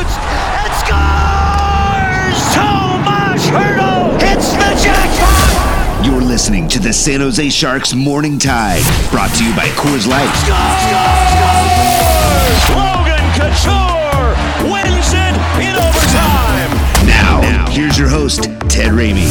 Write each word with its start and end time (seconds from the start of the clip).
Shoots 0.00 0.16
and 0.16 0.72
scores! 0.80 2.40
Tomas 2.54 3.44
Hertl 3.50 4.16
hits 4.22 4.52
the 4.52 4.72
jackpot! 4.82 6.06
You're 6.06 6.22
listening 6.22 6.68
to 6.68 6.78
the 6.78 6.90
San 6.90 7.20
Jose 7.20 7.50
Sharks 7.50 7.92
Morning 7.92 8.38
Tide, 8.38 8.82
brought 9.10 9.28
to 9.36 9.44
you 9.44 9.54
by 9.54 9.66
Coors 9.76 10.06
Light. 10.06 10.32
Scores! 10.40 10.88
Logan 12.72 13.26
Couture 13.36 14.32
wins 14.72 15.12
it 15.12 15.36
in 15.60 15.76
overtime! 15.76 16.72
Now, 17.06 17.68
here's 17.68 17.98
your 17.98 18.08
host, 18.08 18.44
Ted 18.70 18.92
Ramey. 18.92 19.28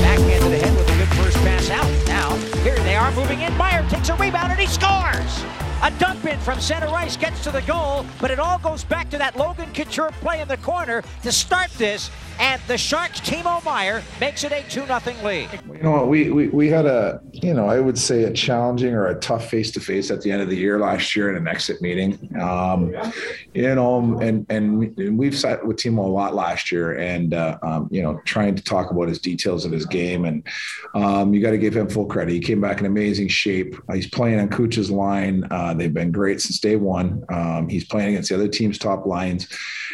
Backhand 0.00 0.42
to 0.44 0.48
the 0.48 0.58
head 0.58 0.76
with 0.76 0.88
a 0.90 0.96
good 0.96 1.08
first 1.16 1.38
pass 1.38 1.70
out. 1.70 1.90
Now, 2.06 2.36
here 2.62 2.78
they 2.84 2.94
are 2.94 3.10
moving 3.16 3.40
in. 3.40 3.52
Meier 3.56 3.84
takes 3.90 4.10
a 4.10 4.14
rebound 4.14 4.52
and 4.52 4.60
he 4.60 4.68
scores. 4.68 5.42
A 5.84 5.90
dump 5.98 6.24
in 6.24 6.40
from 6.40 6.62
center 6.62 6.88
ice 6.88 7.14
gets 7.14 7.44
to 7.44 7.50
the 7.50 7.60
goal, 7.60 8.06
but 8.18 8.30
it 8.30 8.38
all 8.38 8.58
goes 8.58 8.82
back 8.82 9.10
to 9.10 9.18
that 9.18 9.36
Logan 9.36 9.70
Couture 9.74 10.12
play 10.22 10.40
in 10.40 10.48
the 10.48 10.56
corner 10.56 11.02
to 11.22 11.30
start 11.30 11.70
this. 11.72 12.10
And 12.38 12.60
the 12.66 12.76
Sharks, 12.76 13.20
Timo 13.20 13.64
Meier, 13.64 14.02
makes 14.20 14.44
it 14.44 14.52
a 14.52 14.62
2 14.68 14.86
0 14.86 15.00
lead. 15.24 15.48
You 15.72 15.82
know 15.82 15.92
what? 15.92 16.08
We, 16.08 16.30
we 16.30 16.48
we 16.48 16.68
had 16.68 16.86
a 16.86 17.20
you 17.32 17.54
know 17.54 17.68
I 17.68 17.80
would 17.80 17.98
say 17.98 18.24
a 18.24 18.32
challenging 18.32 18.94
or 18.94 19.06
a 19.06 19.14
tough 19.20 19.48
face 19.48 19.70
to 19.72 19.80
face 19.80 20.10
at 20.10 20.20
the 20.22 20.32
end 20.32 20.42
of 20.42 20.48
the 20.48 20.56
year 20.56 20.78
last 20.78 21.14
year 21.14 21.30
in 21.30 21.36
an 21.36 21.46
exit 21.46 21.80
meeting. 21.80 22.30
Um, 22.40 22.94
you 23.52 23.74
know, 23.74 24.18
and 24.20 24.46
and 24.48 25.18
we've 25.18 25.36
sat 25.36 25.64
with 25.64 25.76
Timo 25.76 26.04
a 26.04 26.08
lot 26.08 26.34
last 26.34 26.72
year, 26.72 26.98
and 26.98 27.34
uh, 27.34 27.58
um, 27.62 27.88
you 27.90 28.02
know 28.02 28.20
trying 28.24 28.54
to 28.54 28.62
talk 28.62 28.90
about 28.90 29.08
his 29.08 29.18
details 29.18 29.64
of 29.64 29.72
his 29.72 29.86
game, 29.86 30.24
and 30.24 30.46
um, 30.94 31.34
you 31.34 31.40
got 31.40 31.52
to 31.52 31.58
give 31.58 31.76
him 31.76 31.88
full 31.88 32.06
credit. 32.06 32.32
He 32.32 32.40
came 32.40 32.60
back 32.60 32.80
in 32.80 32.86
amazing 32.86 33.28
shape. 33.28 33.76
He's 33.92 34.08
playing 34.08 34.40
on 34.40 34.48
Couture's 34.48 34.90
line. 34.90 35.46
Uh, 35.50 35.74
they've 35.74 35.94
been 35.94 36.12
great 36.12 36.40
since 36.40 36.58
day 36.58 36.76
one. 36.76 37.24
Um, 37.30 37.68
he's 37.68 37.84
playing 37.84 38.10
against 38.10 38.30
the 38.30 38.34
other 38.34 38.48
team's 38.48 38.78
top 38.78 39.06
lines, 39.06 39.48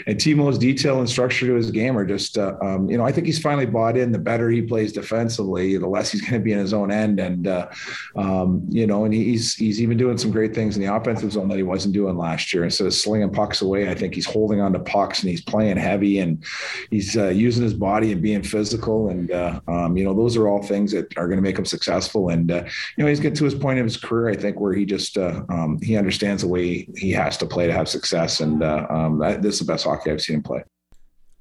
and 0.07 0.19
Timo's 0.19 0.59
detail 0.59 1.01
and 1.01 1.09
structure 1.09 1.47
to 1.47 1.55
his 1.55 1.71
game 1.71 1.99
are 1.99 2.07
just 2.07 2.30
uh, 2.39 2.57
um, 2.63 2.89
you 2.91 2.99
know 2.99 3.05
I 3.05 3.13
think 3.13 3.27
he's 3.27 3.39
finally 3.39 3.67
bought 3.67 3.97
in. 3.97 4.13
The 4.13 4.19
better 4.19 4.51
he 4.51 4.63
plays 4.63 4.93
defensively, 4.93 5.77
the 5.77 5.89
less 5.89 6.11
he's 6.11 6.21
going 6.21 6.35
to 6.35 6.45
be 6.45 6.53
in 6.53 6.59
his 6.59 6.73
own 6.73 6.91
end, 6.91 7.21
and 7.21 7.47
uh, 7.47 7.69
um, 8.17 8.65
you 8.69 8.87
know, 8.87 9.05
and 9.05 9.15
he's 9.15 9.55
he's 9.55 9.81
even 9.81 9.97
doing 9.97 10.19
some 10.19 10.31
great 10.31 10.55
things 10.55 10.77
in 10.77 10.83
the 10.83 10.95
offensive 10.95 11.33
zone 11.33 11.49
that 11.49 11.57
he 11.57 11.63
wasn't 11.63 11.95
doing 11.95 12.17
last 12.17 12.53
year. 12.53 12.65
Instead 12.65 12.87
of 12.87 12.95
slinging 12.95 13.31
pucks 13.31 13.63
away, 13.63 13.91
I 13.91 13.95
think 13.95 14.15
he's 14.15 14.27
holding 14.27 14.61
on 14.61 14.73
to 14.73 14.81
pucks 14.81 15.21
and 15.21 15.31
he's 15.31 15.43
playing 15.43 15.77
heavy 15.77 16.19
and 16.19 16.45
he's 16.91 17.17
uh, 17.17 17.29
using 17.29 17.63
his 17.63 17.75
body 17.75 18.13
and 18.13 18.23
being 18.23 18.43
physical. 18.43 19.09
And 19.09 19.31
uh, 19.31 19.61
um, 19.69 19.97
you 19.97 20.05
know, 20.05 20.15
those 20.15 20.37
are 20.37 20.49
all 20.49 20.63
things 20.63 20.93
that 20.93 21.17
are 21.17 21.27
going 21.27 21.39
to 21.39 21.43
make 21.43 21.59
him 21.59 21.65
successful. 21.65 22.31
And 22.31 22.51
uh, 22.51 22.65
you 22.97 23.05
know, 23.05 23.09
he's 23.09 23.21
getting 23.21 23.37
to 23.37 23.45
his 23.45 23.55
point 23.55 23.79
of 23.79 23.85
his 23.85 23.97
career, 23.97 24.31
I 24.31 24.37
think, 24.37 24.61
where 24.61 24.73
he 24.73 24.85
just 24.85 25.17
uh, 25.17 25.43
um, 25.49 25.79
he 25.83 25.97
understands 25.97 26.43
the 26.43 26.49
way 26.49 26.89
he 26.97 27.11
has 27.13 27.37
to 27.39 27.47
play 27.47 27.67
to 27.67 27.73
have 27.73 27.89
success. 27.89 28.41
And 28.41 28.63
um, 28.63 29.19
that, 29.19 29.43
this 29.43 29.55
is 29.55 29.67
the 29.67 29.73
best 29.73 29.85
hockey 29.85 30.11
I've 30.11 30.21
seen 30.21 30.37
him 30.37 30.43
play. 30.43 30.63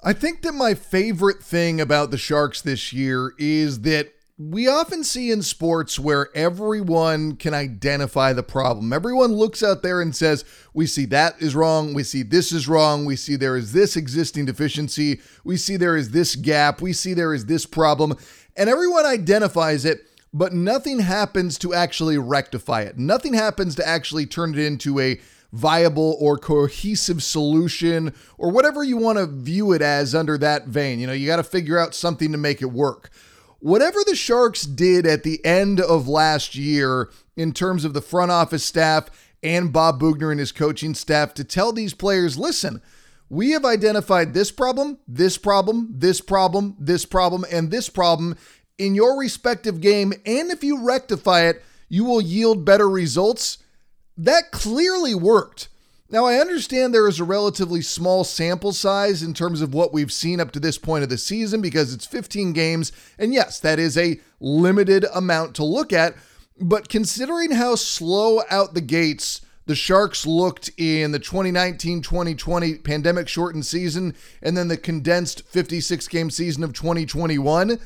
I 0.01 0.13
think 0.13 0.43
that 0.43 0.53
my 0.53 0.75
favorite 0.75 1.43
thing 1.43 1.81
about 1.81 2.09
the 2.09 2.17
Sharks 2.17 2.61
this 2.61 2.93
year 2.93 3.33
is 3.37 3.81
that 3.81 4.13
we 4.37 4.65
often 4.65 5.03
see 5.03 5.29
in 5.29 5.41
sports 5.41 5.99
where 5.99 6.29
everyone 6.33 7.35
can 7.35 7.53
identify 7.53 8.31
the 8.31 8.41
problem. 8.41 8.93
Everyone 8.93 9.33
looks 9.33 9.61
out 9.61 9.83
there 9.83 9.99
and 9.99 10.15
says, 10.15 10.45
We 10.73 10.87
see 10.87 11.03
that 11.07 11.41
is 11.41 11.53
wrong. 11.53 11.93
We 11.93 12.03
see 12.03 12.23
this 12.23 12.53
is 12.53 12.65
wrong. 12.65 13.03
We 13.03 13.17
see 13.17 13.35
there 13.35 13.57
is 13.57 13.73
this 13.73 13.97
existing 13.97 14.45
deficiency. 14.45 15.19
We 15.43 15.57
see 15.57 15.75
there 15.75 15.97
is 15.97 16.11
this 16.11 16.37
gap. 16.37 16.79
We 16.79 16.93
see 16.93 17.13
there 17.13 17.33
is 17.33 17.47
this 17.47 17.65
problem. 17.65 18.15
And 18.55 18.69
everyone 18.69 19.05
identifies 19.05 19.83
it, 19.83 20.07
but 20.33 20.53
nothing 20.53 20.99
happens 20.99 21.57
to 21.59 21.73
actually 21.73 22.17
rectify 22.17 22.83
it. 22.83 22.97
Nothing 22.97 23.33
happens 23.33 23.75
to 23.75 23.85
actually 23.85 24.25
turn 24.25 24.53
it 24.53 24.59
into 24.59 25.01
a 25.01 25.19
viable 25.51 26.15
or 26.19 26.37
cohesive 26.37 27.23
solution 27.23 28.13
or 28.37 28.51
whatever 28.51 28.83
you 28.83 28.97
want 28.97 29.17
to 29.17 29.25
view 29.25 29.71
it 29.71 29.81
as 29.81 30.13
under 30.13 30.37
that 30.37 30.67
vein. 30.67 30.99
You 30.99 31.07
know, 31.07 31.13
you 31.13 31.25
got 31.25 31.37
to 31.37 31.43
figure 31.43 31.79
out 31.79 31.95
something 31.95 32.31
to 32.31 32.37
make 32.37 32.61
it 32.61 32.71
work. 32.71 33.09
Whatever 33.59 33.99
the 34.05 34.15
Sharks 34.15 34.63
did 34.63 35.05
at 35.05 35.23
the 35.23 35.43
end 35.45 35.81
of 35.81 36.07
last 36.07 36.55
year 36.55 37.09
in 37.35 37.51
terms 37.51 37.83
of 37.83 37.93
the 37.93 38.01
front 38.01 38.31
office 38.31 38.63
staff 38.63 39.09
and 39.43 39.73
Bob 39.73 39.99
Boughner 39.99 40.31
and 40.31 40.39
his 40.39 40.51
coaching 40.51 40.93
staff 40.93 41.33
to 41.33 41.43
tell 41.43 41.71
these 41.71 41.93
players, 41.93 42.37
listen, 42.37 42.81
we 43.29 43.51
have 43.51 43.65
identified 43.65 44.33
this 44.33 44.51
problem, 44.51 44.97
this 45.07 45.37
problem, 45.37 45.89
this 45.91 46.19
problem, 46.21 46.75
this 46.79 47.05
problem, 47.05 47.45
and 47.51 47.69
this 47.69 47.89
problem 47.89 48.35
in 48.77 48.95
your 48.95 49.19
respective 49.19 49.81
game. 49.81 50.13
And 50.25 50.51
if 50.51 50.63
you 50.63 50.83
rectify 50.83 51.41
it, 51.41 51.63
you 51.89 52.05
will 52.05 52.21
yield 52.21 52.65
better 52.65 52.89
results. 52.89 53.59
That 54.19 54.51
clearly 54.51 55.15
worked. 55.15 55.69
Now, 56.09 56.25
I 56.25 56.39
understand 56.39 56.93
there 56.93 57.07
is 57.07 57.21
a 57.21 57.23
relatively 57.23 57.81
small 57.81 58.25
sample 58.25 58.73
size 58.73 59.23
in 59.23 59.33
terms 59.33 59.61
of 59.61 59.73
what 59.73 59.93
we've 59.93 60.11
seen 60.11 60.41
up 60.41 60.51
to 60.51 60.59
this 60.59 60.77
point 60.77 61.03
of 61.03 61.09
the 61.09 61.17
season 61.17 61.61
because 61.61 61.93
it's 61.93 62.05
15 62.05 62.51
games. 62.51 62.91
And 63.17 63.33
yes, 63.33 63.61
that 63.61 63.79
is 63.79 63.97
a 63.97 64.19
limited 64.41 65.05
amount 65.13 65.55
to 65.55 65.63
look 65.63 65.93
at. 65.93 66.15
But 66.59 66.89
considering 66.89 67.51
how 67.51 67.75
slow 67.75 68.41
out 68.49 68.73
the 68.73 68.81
gates 68.81 69.39
the 69.67 69.75
Sharks 69.75 70.25
looked 70.25 70.69
in 70.77 71.11
the 71.11 71.19
2019 71.19 72.01
2020 72.01 72.79
pandemic 72.79 73.29
shortened 73.29 73.67
season 73.67 74.15
and 74.41 74.57
then 74.57 74.67
the 74.67 74.75
condensed 74.75 75.43
56 75.45 76.07
game 76.09 76.29
season 76.29 76.63
of 76.63 76.73
2021, 76.73 77.79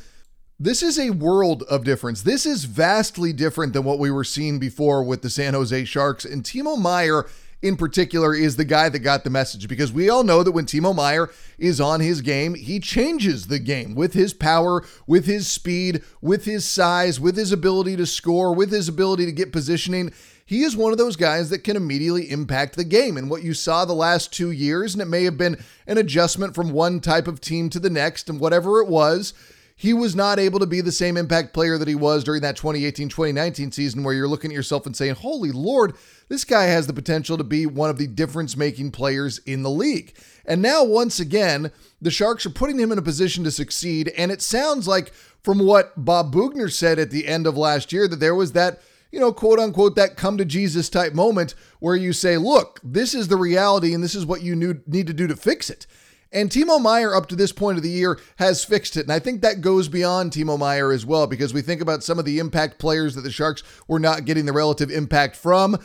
this 0.63 0.81
is 0.81 0.97
a 0.97 1.09
world 1.09 1.63
of 1.63 1.84
difference. 1.84 2.22
This 2.22 2.46
is 2.46 2.63
vastly 2.63 3.34
different 3.34 3.74
than 3.74 3.84
what 3.84 4.00
we 4.00 4.09
were 4.09 4.24
seeing 4.24 4.59
before 4.59 5.03
with 5.03 5.22
the 5.22 5.29
San 5.29 5.53
Jose 5.53 5.84
Sharks. 5.84 6.24
And 6.24 6.41
Timo 6.41 6.79
Meier 6.79 7.28
in 7.62 7.75
particular 7.75 8.34
is 8.34 8.56
the 8.56 8.63
guy 8.63 8.88
that 8.88 9.00
got 9.00 9.25
the 9.25 9.29
message 9.29 9.68
because 9.68 9.91
we 9.91 10.09
all 10.09 10.24
know 10.24 10.41
that 10.41 10.53
when 10.53 10.66
Timo 10.66 10.96
Meier 10.96 11.29
is 11.57 11.81
on 11.81 12.00
his 12.00 12.22
game, 12.22 12.56
he 12.56 12.79
changes 12.79 13.47
the 13.47 13.59
game 13.59 13.94
with 13.94 14.13
his 14.13 14.34
power, 14.34 14.85
with 15.06 15.25
his 15.25 15.47
speed, 15.47 16.01
with 16.22 16.46
his 16.46 16.66
size, 16.66 17.19
with 17.19 17.35
his 17.35 17.51
ability 17.51 17.97
to 17.97 18.06
score, 18.06 18.56
with 18.56 18.72
his 18.72 18.88
ability 18.88 19.25
to 19.25 19.34
get 19.34 19.51
positioning. 19.51 20.13
He 20.45 20.63
is 20.63 20.78
one 20.78 20.94
of 20.94 20.97
those 20.97 21.18
guys 21.18 21.50
that 21.50 21.66
can 21.66 21.75
immediately 21.75 22.31
impact 22.31 22.78
the 22.78 22.85
game. 22.85 23.18
And 23.18 23.30
what 23.30 23.44
you 23.44 23.53
saw 23.53 23.84
the 23.84 23.91
last 23.91 24.31
two 24.31 24.51
years, 24.51 24.94
and 24.94 25.01
it 25.01 25.07
may 25.07 25.25
have 25.25 25.38
been 25.38 25.62
an 25.88 25.97
adjustment 25.97 26.56
from 26.56 26.72
one 26.72 27.01
type 27.01 27.28
of 27.28 27.41
team 27.41 27.69
to 27.72 27.80
the 27.80 27.90
next, 27.90 28.30
and 28.30 28.40
whatever 28.40 28.80
it 28.80 28.88
was, 28.88 29.34
he 29.75 29.94
was 29.94 30.16
not 30.16 30.39
able 30.39 30.59
to 30.59 30.66
be 30.66 30.81
the 30.81 30.91
same 30.91 31.17
impact 31.17 31.53
player 31.53 31.78
that 31.78 31.88
he 31.88 31.95
was 31.95 32.23
during 32.23 32.41
that 32.41 32.56
2018 32.56 33.09
2019 33.09 33.72
season, 33.72 34.03
where 34.03 34.13
you're 34.13 34.28
looking 34.28 34.51
at 34.51 34.56
yourself 34.56 34.85
and 34.85 34.95
saying, 34.95 35.16
Holy 35.16 35.51
Lord, 35.51 35.95
this 36.29 36.44
guy 36.44 36.66
has 36.66 36.88
the 36.88 36.94
potential 36.94 37.38
to 37.38 37.44
be 37.44 37.66
one 37.66 37.89
of 37.89 37.97
the 37.97 38.07
difference 38.07 38.56
making 38.56 38.91
players 38.91 39.39
in 39.39 39.63
the 39.63 39.69
league. 39.69 40.13
And 40.45 40.62
now, 40.62 40.83
once 40.83 41.19
again, 41.19 41.72
the 42.01 42.12
Sharks 42.12 42.45
are 42.45 42.51
putting 42.51 42.79
him 42.79 42.91
in 42.91 42.97
a 42.97 43.03
position 43.03 43.44
to 43.45 43.51
succeed. 43.51 44.12
And 44.17 44.31
it 44.31 44.41
sounds 44.41 44.88
like, 44.88 45.12
from 45.44 45.59
what 45.59 45.94
Bob 45.97 46.33
Boughner 46.33 46.69
said 46.69 47.00
at 47.00 47.12
the 47.12 47.28
end 47.28 47.45
of 47.45 47.57
last 47.57 47.91
year, 47.91 48.07
that 48.07 48.19
there 48.19 48.35
was 48.35 48.53
that, 48.53 48.81
you 49.12 49.19
know, 49.19 49.33
quote 49.33 49.59
unquote, 49.59 49.95
that 49.95 50.17
come 50.17 50.38
to 50.38 50.45
Jesus 50.45 50.89
type 50.89 51.13
moment 51.13 51.53
where 51.79 51.95
you 51.95 52.13
say, 52.13 52.38
look, 52.38 52.79
this 52.83 53.13
is 53.13 53.28
the 53.28 53.35
reality 53.35 53.94
and 53.94 54.03
this 54.03 54.16
is 54.16 54.25
what 54.25 54.41
you 54.41 54.56
need 54.56 55.07
to 55.07 55.13
do 55.13 55.27
to 55.27 55.36
fix 55.36 55.69
it. 55.69 55.86
And 56.33 56.50
Timo 56.50 56.81
Meier, 56.81 57.15
up 57.15 57.27
to 57.27 57.35
this 57.35 57.51
point 57.51 57.77
of 57.77 57.83
the 57.83 57.89
year, 57.89 58.19
has 58.38 58.65
fixed 58.65 58.97
it. 58.97 59.03
And 59.03 59.12
I 59.12 59.19
think 59.19 59.41
that 59.41 59.62
goes 59.62 59.88
beyond 59.88 60.31
Timo 60.31 60.57
Meier 60.57 60.91
as 60.91 61.06
well, 61.06 61.27
because 61.27 61.53
we 61.53 61.62
think 61.62 61.80
about 61.80 62.03
some 62.03 62.18
of 62.19 62.25
the 62.25 62.39
impact 62.39 62.80
players 62.80 63.15
that 63.15 63.21
the 63.21 63.31
Sharks 63.31 63.63
were 63.88 64.00
not 64.00 64.25
getting 64.25 64.45
the 64.45 64.51
relative 64.51 64.89
impact 64.89 65.35
from. 65.35 65.77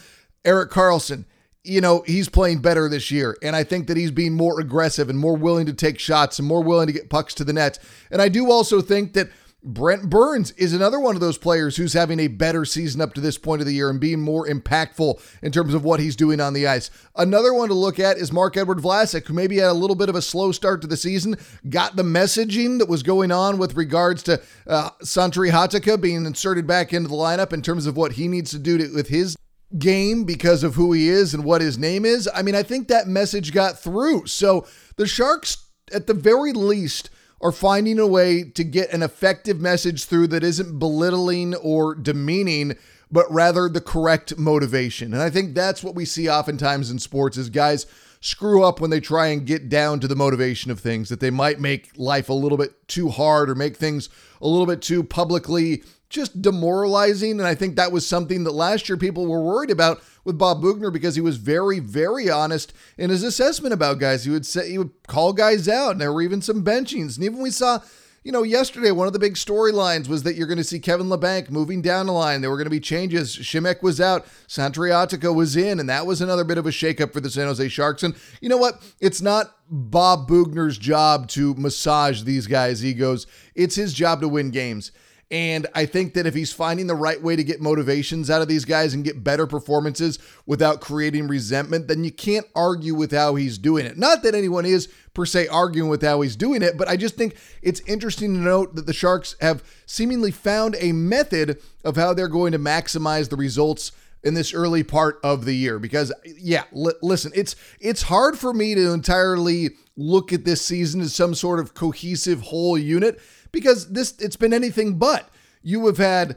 Erik 0.45 0.71
Karlsson, 0.71 1.27
you 1.65 1.83
know, 1.83 2.03
he's 2.07 2.31
playing 2.31 2.63
better 2.63 2.89
this 2.89 3.11
year. 3.11 3.37
And 3.43 3.55
I 3.55 3.63
think 3.63 3.89
that 3.89 3.99
he's 3.99 4.11
being 4.11 4.33
more 4.33 4.59
aggressive 4.59 5.11
and 5.11 5.19
more 5.19 5.37
willing 5.37 5.67
to 5.67 5.75
take 5.75 5.99
shots 5.99 6.39
and 6.39 6.49
more 6.49 6.63
willing 6.63 6.87
to 6.87 6.93
get 6.93 7.11
pucks 7.11 7.35
to 7.35 7.45
the 7.45 7.53
net. 7.53 7.79
And 8.11 8.23
I 8.23 8.29
do 8.29 8.51
also 8.51 8.81
think 8.81 9.13
that 9.13 9.29
Brent 9.65 10.09
Burns 10.09 10.53
is 10.53 10.73
another 10.73 11.01
one 11.01 11.17
of 11.17 11.21
those 11.21 11.37
players 11.37 11.77
who's 11.77 11.93
having 11.93 12.21
a 12.21 12.29
better 12.29 12.65
season 12.65 13.01
up 13.01 13.13
to 13.15 13.21
this 13.21 13.37
point 13.37 13.61
of 13.61 13.67
the 13.67 13.75
year 13.75 13.91
and 13.91 13.99
being 13.99 14.21
more 14.21 14.47
impactful 14.47 15.21
in 15.43 15.51
terms 15.51 15.75
of 15.75 15.83
what 15.83 15.99
he's 15.99 16.15
doing 16.15 16.41
on 16.41 16.53
the 16.53 16.69
ice. 16.69 16.93
Another 17.17 17.53
one 17.53 17.69
to 17.69 17.75
look 17.75 17.99
at 17.99 18.19
is 18.19 18.33
Marc-Edouard 18.33 18.79
Vlasic, 18.79 19.27
who 19.27 19.35
maybe 19.35 19.57
had 19.57 19.71
a 19.71 19.73
little 19.73 19.97
bit 19.97 20.09
of 20.09 20.15
a 20.15 20.23
slow 20.23 20.53
start 20.53 20.81
to 20.83 20.87
the 20.87 20.97
season, 20.97 21.37
got 21.69 21.97
the 21.97 22.05
messaging 22.05 22.79
that 22.79 22.89
was 22.89 23.03
going 23.03 23.33
on 23.33 23.59
with 23.59 23.77
regards 23.77 24.23
to 24.23 24.41
uh, 24.69 24.91
Hatakka 25.01 26.01
being 26.01 26.25
inserted 26.25 26.67
back 26.69 26.93
into 26.93 27.09
the 27.09 27.17
lineup 27.17 27.53
in 27.53 27.61
terms 27.61 27.87
of 27.87 27.97
what 27.97 28.13
he 28.13 28.29
needs 28.29 28.53
to 28.53 28.61
do 28.61 28.79
to, 28.79 28.95
with 28.95 29.09
his 29.09 29.37
game 29.77 30.23
because 30.23 30.63
of 30.63 30.77
who 30.77 30.93
he 30.93 31.09
is 31.09 31.35
and 31.35 31.45
what 31.45 31.61
his 31.61 31.77
name 31.77 32.05
is. 32.05 32.29
I 32.33 32.43
mean, 32.43 32.55
I 32.55 32.63
think 32.63 32.87
that 32.89 33.09
message 33.09 33.53
got 33.53 33.79
through. 33.79 34.27
So 34.27 34.69
the 34.97 35.07
Sharks, 35.07 35.67
at 35.93 36.07
the 36.07 36.15
very 36.15 36.53
least, 36.53 37.11
are 37.41 37.53
finding 37.53 37.99
a 37.99 38.07
way 38.07 38.43
to 38.43 38.65
get 38.65 38.93
an 38.93 39.03
effective 39.03 39.61
message 39.61 40.05
through 40.05 40.27
that 40.29 40.43
isn't 40.43 40.79
belittling 40.79 41.55
or 41.57 41.95
demeaning 41.95 42.77
but 43.11 43.31
rather 43.33 43.69
the 43.69 43.81
correct 43.81 44.37
motivation. 44.39 45.15
And 45.15 45.23
i 45.23 45.31
think 45.31 45.55
that's 45.55 45.83
what 45.83 45.95
we 45.95 46.05
see 46.05 46.29
oftentimes 46.29 46.91
in 46.91 46.99
sports 46.99 47.37
is 47.37 47.49
guys 47.49 47.87
screw 48.21 48.65
up 48.65 48.81
when 48.81 48.91
they 48.91 49.01
try 49.01 49.29
and 49.29 49.47
get 49.47 49.69
down 49.69 50.01
to 50.01 50.09
the 50.09 50.17
motivation 50.17 50.71
of 50.71 50.81
things 50.81 51.09
that 51.09 51.21
they 51.21 51.31
might 51.31 51.61
make 51.61 51.91
life 51.97 52.29
a 52.29 52.35
little 52.35 52.59
bit 52.59 52.89
too 52.89 53.09
hard 53.09 53.49
or 53.49 53.55
make 53.55 53.77
things 53.77 54.09
a 54.43 54.49
little 54.49 54.67
bit 54.67 54.83
too 54.83 55.05
publicly 55.05 55.83
just 56.09 56.41
demoralizing. 56.41 57.33
And 57.33 57.47
I 57.47 57.55
think 57.55 57.77
that 57.77 57.93
was 57.93 58.07
something 58.07 58.45
that 58.45 58.53
last 58.53 58.89
year 58.89 58.97
people 58.97 59.27
were 59.27 59.43
worried 59.43 59.71
about 59.71 60.03
with 60.25 60.39
Bob 60.39 60.63
Boughner 60.63 60.93
because 60.93 61.15
he 61.15 61.21
was 61.21 61.37
very, 61.37 61.79
very 61.79 62.31
honest 62.31 62.73
in 62.97 63.11
his 63.11 63.23
assessment 63.23 63.73
about 63.73 63.99
guys. 63.99 64.25
He 64.25 64.31
would 64.31 64.47
say 64.47 64.71
he 64.71 64.79
would 64.79 64.91
call 65.07 65.33
guys 65.33 65.69
out, 65.69 65.93
and 65.93 66.01
there 66.01 66.13
were 66.13 66.23
even 66.23 66.43
some 66.43 66.65
benchings. 66.65 67.17
And 67.17 67.25
even 67.25 67.41
we 67.41 67.51
saw, 67.51 67.81
you 68.25 68.33
know, 68.33 68.43
yesterday 68.43 68.91
one 68.91 69.07
of 69.07 69.13
the 69.13 69.19
big 69.19 69.35
storylines 69.35 70.09
was 70.09 70.23
that 70.23 70.35
you're 70.35 70.47
going 70.47 70.59
to 70.59 70.65
see 70.65 70.81
Kevin 70.81 71.09
Labanc 71.09 71.51
moving 71.51 71.81
down 71.81 72.07
the 72.07 72.13
line. 72.13 72.41
There 72.41 72.51
were 72.51 72.57
going 72.57 72.67
to 72.67 72.71
be 72.71 72.81
changes. 72.81 73.37
Simek 73.37 73.83
was 73.83 74.01
out, 74.01 74.27
Santeri 74.47 74.91
Hatakka 74.91 75.35
was 75.35 75.57
in, 75.57 75.81
and 75.81 75.89
that 75.89 76.07
was 76.07 76.21
another 76.21 76.45
bit 76.45 76.59
of 76.59 76.67
a 76.67 76.71
shakeup 76.71 77.13
for 77.13 77.21
the 77.21 77.31
San 77.31 77.47
Jose 77.47 77.69
Sharks. 77.69 78.03
And 78.03 78.15
you 78.41 78.49
know 78.49 78.59
what? 78.59 78.83
It's 79.01 79.23
not 79.23 79.57
Bob 79.71 80.29
Boughner's 80.29 80.79
job 80.79 81.29
to 81.29 81.55
massage 81.55 82.23
these 82.23 82.47
guys' 82.47 82.85
egos. 82.85 83.27
It's 83.55 83.77
his 83.77 83.93
job 83.93 84.21
to 84.21 84.29
win 84.29 84.51
games. 84.51 84.91
And 85.31 85.67
I 85.75 85.85
think 85.85 86.15
that 86.15 86.27
if 86.27 86.35
he's 86.35 86.53
finding 86.53 86.87
the 86.87 86.95
right 86.95 87.23
way 87.23 87.37
to 87.37 87.45
get 87.45 87.61
motivations 87.61 88.31
out 88.31 88.41
of 88.41 88.49
these 88.49 88.65
guys 88.65 88.95
and 88.95 89.05
get 89.05 89.23
better 89.23 89.47
performances 89.47 90.19
without 90.47 90.81
creating 90.81 91.29
resentment, 91.29 91.87
then 91.87 92.03
you 92.03 92.11
can't 92.11 92.47
argue 92.55 92.95
with 92.95 93.13
how 93.13 93.35
he's 93.35 93.59
doing 93.59 93.85
it. 93.85 93.99
Not 93.99 94.23
that 94.23 94.35
anyone 94.35 94.65
is 94.65 94.89
per 95.13 95.27
se 95.27 95.49
arguing 95.49 95.91
with 95.91 96.03
how 96.03 96.23
he's 96.23 96.35
doing 96.35 96.63
it, 96.63 96.79
but 96.79 96.89
I 96.89 96.97
just 96.97 97.17
think 97.17 97.37
it's 97.61 97.81
interesting 97.81 98.33
to 98.35 98.41
note 98.41 98.75
that 98.77 98.87
the 98.87 98.95
Sharks 98.95 99.37
have 99.43 99.63
seemingly 99.85 100.31
found 100.31 100.77
a 100.81 100.93
method 100.93 101.61
of 101.85 101.97
how 101.97 102.15
they're 102.15 102.29
going 102.29 102.53
to 102.53 102.59
maximize 102.59 103.29
the 103.29 103.37
results 103.37 103.93
in 104.25 104.35
this 104.35 104.55
early 104.55 104.83
part 104.83 105.21
of 105.23 105.45
the 105.45 105.55
year 105.55 105.79
because 105.79 106.13
yeah 106.25 106.65
li- 106.73 106.93
listen 107.03 107.31
it's 107.37 107.55
it's 107.79 108.03
hard 108.03 108.37
for 108.37 108.53
me 108.53 108.75
to 108.75 108.93
entirely 108.93 109.71
look 109.97 110.33
at 110.33 110.45
this 110.45 110.61
season 110.65 111.01
as 111.01 111.15
some 111.15 111.35
sort 111.35 111.61
of 111.61 111.73
cohesive 111.73 112.41
whole 112.41 112.77
unit 112.77 113.21
because 113.53 113.91
this 113.91 114.15
it's 114.19 114.37
been 114.37 114.53
anything 114.53 114.99
but. 114.99 115.29
You 115.63 115.87
have 115.87 115.99
had 115.99 116.37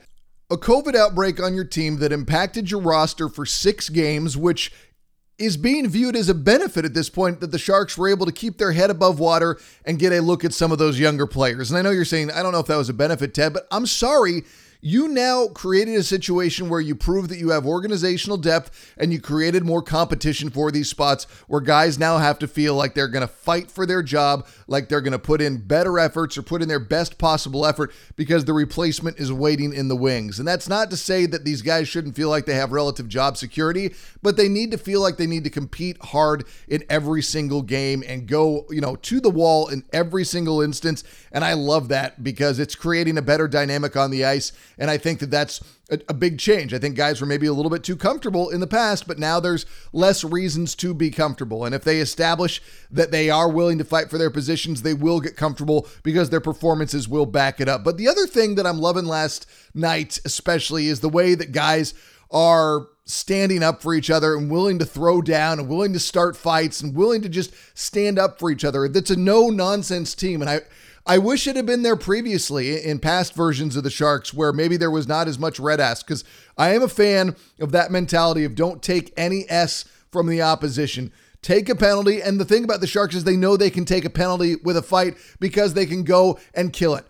a 0.50 0.58
COVID 0.58 0.96
outbreak 0.96 1.42
on 1.42 1.54
your 1.54 1.64
team 1.64 1.98
that 1.98 2.12
impacted 2.12 2.70
your 2.70 2.82
roster 2.82 3.30
for 3.30 3.46
6 3.46 3.90
games 3.90 4.36
which 4.36 4.72
is 5.38 5.58
being 5.58 5.90
viewed 5.90 6.16
as 6.16 6.30
a 6.30 6.36
benefit 6.36 6.86
at 6.86 6.94
this 6.94 7.10
point 7.10 7.40
that 7.40 7.52
the 7.52 7.58
Sharks 7.58 7.98
were 7.98 8.08
able 8.08 8.28
to 8.28 8.32
keep 8.32 8.58
their 8.58 8.74
head 8.74 8.92
above 8.92 9.20
water 9.20 9.60
and 9.86 9.98
get 9.98 10.14
a 10.14 10.22
look 10.22 10.46
at 10.46 10.54
some 10.54 10.72
of 10.72 10.78
those 10.78 11.00
younger 11.00 11.26
players. 11.26 11.72
And 11.72 11.78
I 11.78 11.82
know 11.82 11.90
you're 11.90 12.06
saying, 12.06 12.30
I 12.30 12.44
don't 12.44 12.52
know 12.52 12.60
if 12.60 12.68
that 12.68 12.76
was 12.76 12.90
a 12.90 12.94
benefit, 12.94 13.34
Ted, 13.34 13.54
but 13.54 13.66
I'm 13.72 13.88
sorry 13.88 14.44
you 14.82 15.08
now 15.08 15.48
created 15.48 15.96
a 15.96 16.04
situation 16.04 16.68
where 16.68 16.80
you 16.80 16.96
prove 16.96 17.30
that 17.30 17.38
you 17.38 17.50
have 17.52 17.66
organizational 17.66 18.38
depth 18.38 18.94
and 18.98 19.14
you 19.14 19.22
created 19.22 19.64
more 19.64 19.84
competition 19.84 20.50
for 20.50 20.72
these 20.72 20.90
spots 20.90 21.26
where 21.48 21.62
guys 21.62 22.00
now 22.00 22.18
have 22.18 22.40
to 22.40 22.48
feel 22.48 22.74
like 22.74 22.96
they're 22.96 23.08
going 23.08 23.22
to 23.22 23.32
fight 23.32 23.70
for 23.70 23.86
their 23.86 24.02
job, 24.02 24.48
like 24.68 24.90
they're 24.90 25.02
going 25.02 25.12
to 25.12 25.20
put 25.20 25.40
in 25.40 25.58
better 25.58 26.00
efforts 26.00 26.36
or 26.38 26.42
put 26.42 26.64
in 26.64 26.68
their 26.68 26.80
best 26.80 27.20
possible 27.20 27.66
effort 27.66 27.94
because 28.16 28.46
the 28.46 28.54
replacement 28.54 29.20
is 29.20 29.32
waiting 29.32 29.72
in 29.72 29.88
the 29.88 29.96
wings. 29.96 30.40
And 30.40 30.48
that's 30.48 30.68
not 30.68 30.90
to 30.90 30.98
say 30.98 31.28
that 31.28 31.46
these 31.46 31.62
guys 31.62 31.88
shouldn't 31.88 32.16
feel 32.16 32.30
like 32.30 32.46
they 32.48 32.56
have 32.56 32.72
relative 32.72 33.08
job 33.08 33.38
security, 33.38 33.94
but 34.24 34.36
they 34.36 34.50
need 34.50 34.72
to 34.72 34.78
feel 34.80 35.02
like 35.02 35.18
they 35.18 35.28
need 35.28 35.44
to 35.44 35.50
compete 35.52 35.98
hard 36.06 36.44
in 36.68 36.84
every 36.90 37.22
single 37.22 37.62
game 37.62 38.04
and 38.08 38.28
go, 38.28 38.66
you 38.72 38.82
know, 38.82 38.96
to 38.96 39.20
the 39.20 39.30
wall 39.30 39.68
in 39.68 39.84
every 39.94 40.26
single 40.26 40.60
instance. 40.60 41.04
And 41.32 41.46
I 41.46 41.54
love 41.54 41.88
that 41.90 42.24
because 42.24 42.58
it's 42.58 42.76
creating 42.76 43.20
a 43.20 43.22
better 43.22 43.48
dynamic 43.48 43.96
on 43.96 44.10
the 44.10 44.26
ice 44.26 44.52
and 44.82 44.90
I 44.90 44.98
think 44.98 45.20
that 45.20 45.30
that's 45.30 45.64
a, 45.92 46.00
a, 46.10 46.14
big 46.14 46.40
change. 46.40 46.74
I 46.74 46.80
think 46.80 46.96
guys 46.96 47.22
were 47.22 47.28
maybe 47.28 47.46
a 47.46 47.54
little 47.54 47.70
bit 47.70 47.84
too 47.84 47.96
comfortable 47.96 48.50
in 48.50 48.62
the 48.62 48.68
past, 48.68 49.08
but 49.08 49.20
now 49.20 49.40
there's 49.40 49.68
less 49.94 50.24
reasons 50.24 50.74
to 50.78 50.96
be 50.96 51.12
comfortable. 51.12 51.66
And 51.66 51.76
if 51.76 51.84
they 51.84 52.00
establish 52.00 52.64
that 52.90 53.12
they 53.12 53.30
are 53.30 53.48
willing 53.48 53.78
to 53.78 53.84
fight 53.84 54.10
for 54.10 54.18
their 54.18 54.32
positions, 54.32 54.82
they 54.82 54.96
will 54.96 55.20
get 55.20 55.38
comfortable 55.38 55.88
because 56.02 56.32
their 56.32 56.42
performances 56.42 57.08
will 57.08 57.28
back 57.28 57.62
it 57.62 57.70
up. 57.70 57.84
But 57.84 57.98
the 57.98 58.08
other 58.08 58.26
thing 58.26 58.56
that 58.56 58.66
I'm 58.66 58.80
loving 58.80 59.06
last 59.06 59.46
night, 59.76 60.20
especially, 60.26 60.88
is 60.88 61.02
the 61.02 61.10
way 61.10 61.36
that 61.36 61.52
guys 61.52 61.94
are 62.32 62.88
standing 63.06 63.62
up 63.62 63.84
for 63.84 63.94
each 63.94 64.10
other 64.10 64.36
and 64.36 64.50
willing 64.50 64.80
to 64.80 64.86
throw 64.86 65.22
down 65.22 65.60
and 65.60 65.70
willing 65.70 65.94
to 65.94 66.00
start 66.00 66.36
fights 66.36 66.82
and 66.82 66.96
willing 66.96 67.22
to 67.22 67.30
just 67.30 67.54
stand 67.78 68.18
up 68.18 68.40
for 68.40 68.50
each 68.50 68.66
other. 68.66 68.88
That's 68.88 69.12
a 69.12 69.16
no 69.16 69.50
nonsense 69.50 70.16
team. 70.16 70.42
And 70.42 70.50
I, 70.50 70.62
I 71.06 71.18
wish 71.18 71.48
it 71.48 71.56
had 71.56 71.66
been 71.66 71.82
there 71.82 71.96
previously 71.96 72.84
in 72.84 73.00
past 73.00 73.34
versions 73.34 73.76
of 73.76 73.84
the 73.84 73.90
Sharks 73.90 74.34
where 74.34 74.54
maybe 74.54 74.78
there 74.78 74.92
was 74.92 75.08
not 75.08 75.28
as 75.28 75.40
much 75.40 75.60
red 75.60 75.80
ass 75.80 76.04
because 76.04 76.24
I 76.58 76.76
am 76.76 76.84
a 76.84 76.88
fan 76.88 77.36
of 77.60 77.72
that 77.72 77.92
mentality 77.92 78.44
of 78.44 78.56
don't 78.56 78.84
take 78.84 79.12
any 79.18 79.46
S 79.50 79.86
from 80.12 80.28
the 80.28 80.42
opposition. 80.42 81.12
Take 81.42 81.70
a 81.70 81.76
penalty. 81.76 82.22
And 82.22 82.40
the 82.40 82.46
thing 82.46 82.64
about 82.64 82.82
the 82.82 82.88
Sharks 82.88 83.16
is 83.16 83.24
they 83.24 83.36
know 83.36 83.58
they 83.58 83.72
can 83.72 83.86
take 83.86 84.06
a 84.06 84.12
penalty 84.12 84.58
with 84.58 84.78
a 84.78 84.84
fight 84.84 85.18
because 85.40 85.74
they 85.74 85.88
can 85.88 86.04
go 86.04 86.40
and 86.54 86.72
kill 86.72 86.96
it. 86.96 87.06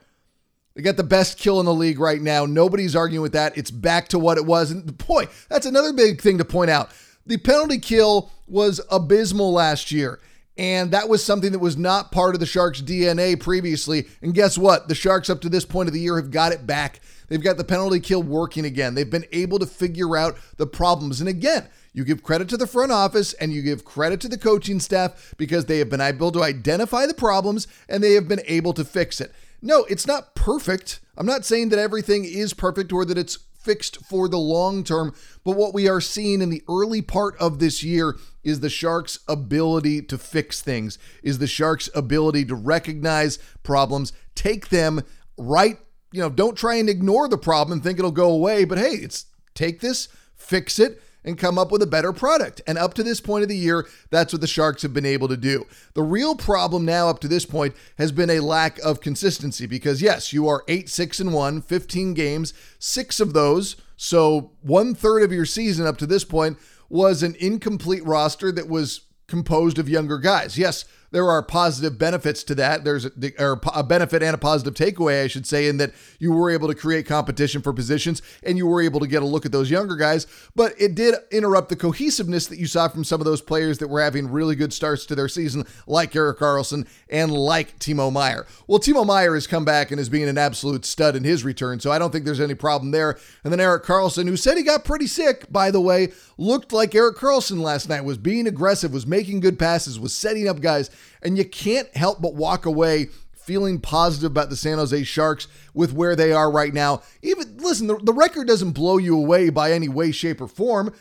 They 0.74 0.82
got 0.82 0.96
the 0.96 1.04
best 1.04 1.38
kill 1.38 1.60
in 1.60 1.66
the 1.66 1.74
league 1.74 2.00
right 2.00 2.22
now. 2.22 2.46
Nobody's 2.46 2.96
arguing 2.96 3.22
with 3.22 3.34
that. 3.34 3.58
It's 3.58 3.72
back 3.72 4.08
to 4.10 4.20
what 4.20 4.38
it 4.38 4.46
was. 4.46 4.72
And 4.72 4.98
boy, 4.98 5.28
that's 5.50 5.66
another 5.66 5.92
big 5.92 6.22
thing 6.22 6.38
to 6.38 6.46
point 6.46 6.72
out. 6.72 6.92
The 7.26 7.36
penalty 7.38 7.78
kill 7.78 8.32
was 8.48 8.80
abysmal 8.90 9.52
last 9.52 9.92
year. 9.92 10.20
And 10.58 10.92
that 10.92 11.10
was 11.10 11.24
something 11.24 11.54
that 11.54 11.60
was 11.60 11.78
not 11.78 12.12
part 12.12 12.36
of 12.36 12.40
the 12.40 12.46
Sharks' 12.46 12.82
DNA 12.82 13.40
previously. 13.40 14.08
And 14.22 14.34
guess 14.34 14.58
what? 14.58 14.88
The 14.88 14.96
Sharks, 14.96 15.30
up 15.30 15.42
to 15.42 15.50
this 15.50 15.66
point 15.66 15.88
of 15.88 15.94
the 15.94 16.02
year, 16.02 16.18
have 16.18 16.32
got 16.32 16.52
it 16.52 16.68
back. 16.68 17.00
They've 17.30 17.42
got 17.42 17.56
the 17.56 17.64
penalty 17.64 18.02
kill 18.02 18.22
working 18.22 18.66
again. 18.66 18.94
They've 18.94 19.10
been 19.10 19.26
able 19.32 19.60
to 19.60 19.66
figure 19.66 20.18
out 20.18 20.38
the 20.58 20.68
problems. 20.68 21.22
And 21.22 21.30
again, 21.30 21.70
you 21.94 22.04
give 22.04 22.24
credit 22.24 22.50
to 22.50 22.58
the 22.58 22.68
front 22.68 22.92
office 22.92 23.32
and 23.34 23.54
you 23.54 23.62
give 23.62 23.86
credit 23.86 24.20
to 24.22 24.28
the 24.28 24.38
coaching 24.38 24.82
staff 24.82 25.34
because 25.38 25.66
they 25.66 25.78
have 25.80 25.90
been 25.90 26.02
able 26.02 26.32
to 26.34 26.44
identify 26.44 27.06
the 27.06 27.14
problems 27.14 27.68
and 27.88 28.04
they 28.04 28.14
have 28.14 28.28
been 28.28 28.42
able 28.48 28.74
to 28.74 28.84
fix 28.84 29.22
it. 29.22 29.32
No, 29.62 29.86
it's 29.86 30.08
not 30.08 30.36
perfect. 30.36 31.00
I'm 31.18 31.26
not 31.26 31.46
saying 31.46 31.70
that 31.70 31.80
everything 31.80 32.26
is 32.26 32.54
perfect 32.54 32.92
or 32.92 33.06
that 33.06 33.18
it's 33.18 33.40
fixed 33.62 34.04
for 34.06 34.28
the 34.28 34.38
long 34.38 34.84
term. 34.84 35.14
But 35.44 35.56
what 35.56 35.74
we 35.74 35.88
are 35.88 36.02
seeing 36.02 36.42
in 36.42 36.50
the 36.50 36.64
early 36.68 37.02
part 37.02 37.38
of 37.38 37.60
this 37.60 37.84
year 37.84 38.16
is 38.44 38.60
the 38.60 38.70
Sharks' 38.70 39.20
ability 39.28 40.02
to 40.04 40.18
fix 40.18 40.62
things, 40.62 40.98
is 41.24 41.40
the 41.40 41.48
Sharks' 41.48 41.90
ability 41.94 42.46
to 42.46 42.56
recognize 42.56 43.40
problems, 43.64 44.14
take 44.36 44.70
them 44.70 45.04
right. 45.38 45.78
You 46.12 46.22
know, 46.22 46.30
don't 46.30 46.58
try 46.58 46.76
and 46.76 46.90
ignore 46.90 47.28
the 47.28 47.38
problem 47.38 47.74
and 47.74 47.84
think 47.84 48.00
it'll 48.00 48.12
go 48.12 48.32
away, 48.32 48.66
but 48.66 48.78
hey, 48.78 48.96
it's 48.96 49.26
take 49.54 49.80
this, 49.80 50.08
fix 50.36 50.80
it, 50.80 51.02
and 51.24 51.38
come 51.38 51.58
up 51.58 51.72
with 51.72 51.82
a 51.82 51.88
better 51.88 52.12
product. 52.12 52.62
And 52.66 52.78
up 52.78 52.94
to 52.96 53.04
this 53.04 53.22
point 53.22 53.44
of 53.44 53.50
the 53.50 53.58
year, 53.58 53.88
that's 54.10 54.34
what 54.34 54.42
the 54.42 54.48
Sharks 54.48 54.82
have 54.82 54.94
been 54.94 55.06
able 55.06 55.28
to 55.28 55.38
do. 55.38 55.66
The 55.94 56.04
real 56.04 56.36
problem 56.36 56.84
now 56.84 57.10
up 57.10 57.20
to 57.20 57.28
this 57.28 57.46
point 57.46 57.76
has 57.98 58.12
been 58.12 58.30
a 58.30 58.40
lack 58.40 58.80
of 58.80 59.02
consistency 59.02 59.68
because 59.68 60.02
yes, 60.02 60.34
you 60.34 60.48
are 60.48 60.64
8 60.68 60.90
6 60.90 61.20
and 61.20 61.34
1, 61.34 61.62
15 61.62 62.14
games, 62.14 62.54
6 62.80 63.20
of 63.20 63.34
those, 63.34 63.76
so 63.96 64.54
one 64.62 64.96
third 64.96 65.22
of 65.22 65.32
your 65.32 65.46
season 65.46 65.86
up 65.86 65.98
to 66.00 66.08
this 66.08 66.24
point 66.24 66.58
was 66.92 67.24
an 67.24 67.36
incomplete 67.40 68.06
roster 68.06 68.52
that 68.52 68.68
was 68.68 69.02
composed 69.28 69.80
of 69.80 69.88
younger 69.88 70.18
guys. 70.18 70.58
Yes, 70.58 70.84
there 71.12 71.30
are 71.30 71.44
positive 71.44 71.98
benefits 71.98 72.44
to 72.46 72.56
that. 72.56 72.84
There's 72.84 73.06
a, 73.06 73.60
a 73.74 73.84
benefit 73.84 74.24
and 74.24 74.34
a 74.34 74.38
positive 74.38 74.74
takeaway, 74.74 75.24
I 75.24 75.28
should 75.28 75.46
say, 75.46 75.68
in 75.68 75.78
that 75.78 75.92
you 76.20 76.32
were 76.32 76.50
able 76.50 76.68
to 76.70 76.76
create 76.76 77.06
competition 77.06 77.62
for 77.62 77.74
positions 77.74 78.22
and 78.44 78.58
you 78.58 78.66
were 78.66 78.82
able 78.82 79.00
to 79.02 79.08
get 79.08 79.22
a 79.22 79.26
look 79.26 79.46
at 79.46 79.52
those 79.52 79.70
younger 79.70 79.96
guys. 79.96 80.26
But 80.56 80.74
it 80.80 80.96
did 80.96 81.16
interrupt 81.32 81.70
the 81.70 81.76
cohesiveness 81.76 82.48
that 82.48 82.60
you 82.60 82.68
saw 82.68 82.88
from 82.88 83.04
some 83.04 83.20
of 83.20 83.26
those 83.26 83.42
players 83.42 83.78
that 83.80 83.90
were 83.90 84.02
having 84.02 84.32
really 84.32 84.56
good 84.56 84.74
starts 84.74 85.06
to 85.08 85.16
their 85.16 85.28
season, 85.28 85.66
like 85.86 86.16
Erik 86.16 86.40
Karlsson 86.40 86.88
and 87.10 87.32
like 87.32 87.78
Timo 87.80 88.12
Meier. 88.12 88.48
Well, 88.68 88.80
Timo 88.80 89.06
Meier 89.06 89.34
has 89.34 89.48
come 89.48 89.66
back 89.66 89.92
and 89.92 90.00
is 90.00 90.10
being 90.10 90.30
an 90.30 90.38
absolute 90.38 90.86
stud 90.86 91.16
in 91.16 91.24
his 91.24 91.44
return, 91.44 91.80
so 91.80 91.92
I 91.92 92.00
don't 92.00 92.12
think 92.12 92.26
there's 92.26 92.40
any 92.40 92.56
problem 92.56 92.92
there. 92.92 93.18
And 93.44 93.52
then 93.52 93.60
Erik 93.60 93.84
Karlsson, 93.84 94.28
who 94.28 94.38
said 94.38 94.58
he 94.58 94.64
got 94.64 94.86
pretty 94.86 95.08
sick, 95.08 95.52
by 95.52 95.72
the 95.72 95.82
way, 95.82 96.14
looked 96.38 96.72
like 96.72 96.96
Erik 96.96 97.18
Karlsson 97.18 97.62
last 97.62 97.90
night, 97.90 98.06
was 98.06 98.18
being 98.18 98.48
aggressive, 98.48 98.94
was 98.94 99.06
making 99.06 99.42
good 99.42 99.60
passes, 99.60 100.00
was 100.00 100.16
setting 100.16 100.48
up 100.48 100.62
guys 100.62 100.90
and 101.22 101.38
you 101.38 101.46
can't 101.46 101.96
help 101.96 102.22
but 102.22 102.36
walk 102.36 102.66
away 102.66 103.08
feeling 103.34 103.80
positive 103.80 104.32
about 104.32 104.50
the 104.50 104.56
San 104.56 104.78
Jose 104.78 105.04
Sharks 105.04 105.48
with 105.74 105.94
where 105.94 106.16
they 106.16 106.32
are 106.32 106.52
right 106.52 106.74
now. 106.74 107.02
Even 107.22 107.58
listen, 107.58 107.88
the, 107.88 107.98
the 107.98 108.14
record 108.14 108.48
doesn't 108.48 108.72
blow 108.72 108.98
you 108.98 109.18
away 109.18 109.50
by 109.50 109.72
any 109.72 109.90
way, 109.90 110.12
shape, 110.12 110.42
or 110.42 110.48
form. 110.48 110.94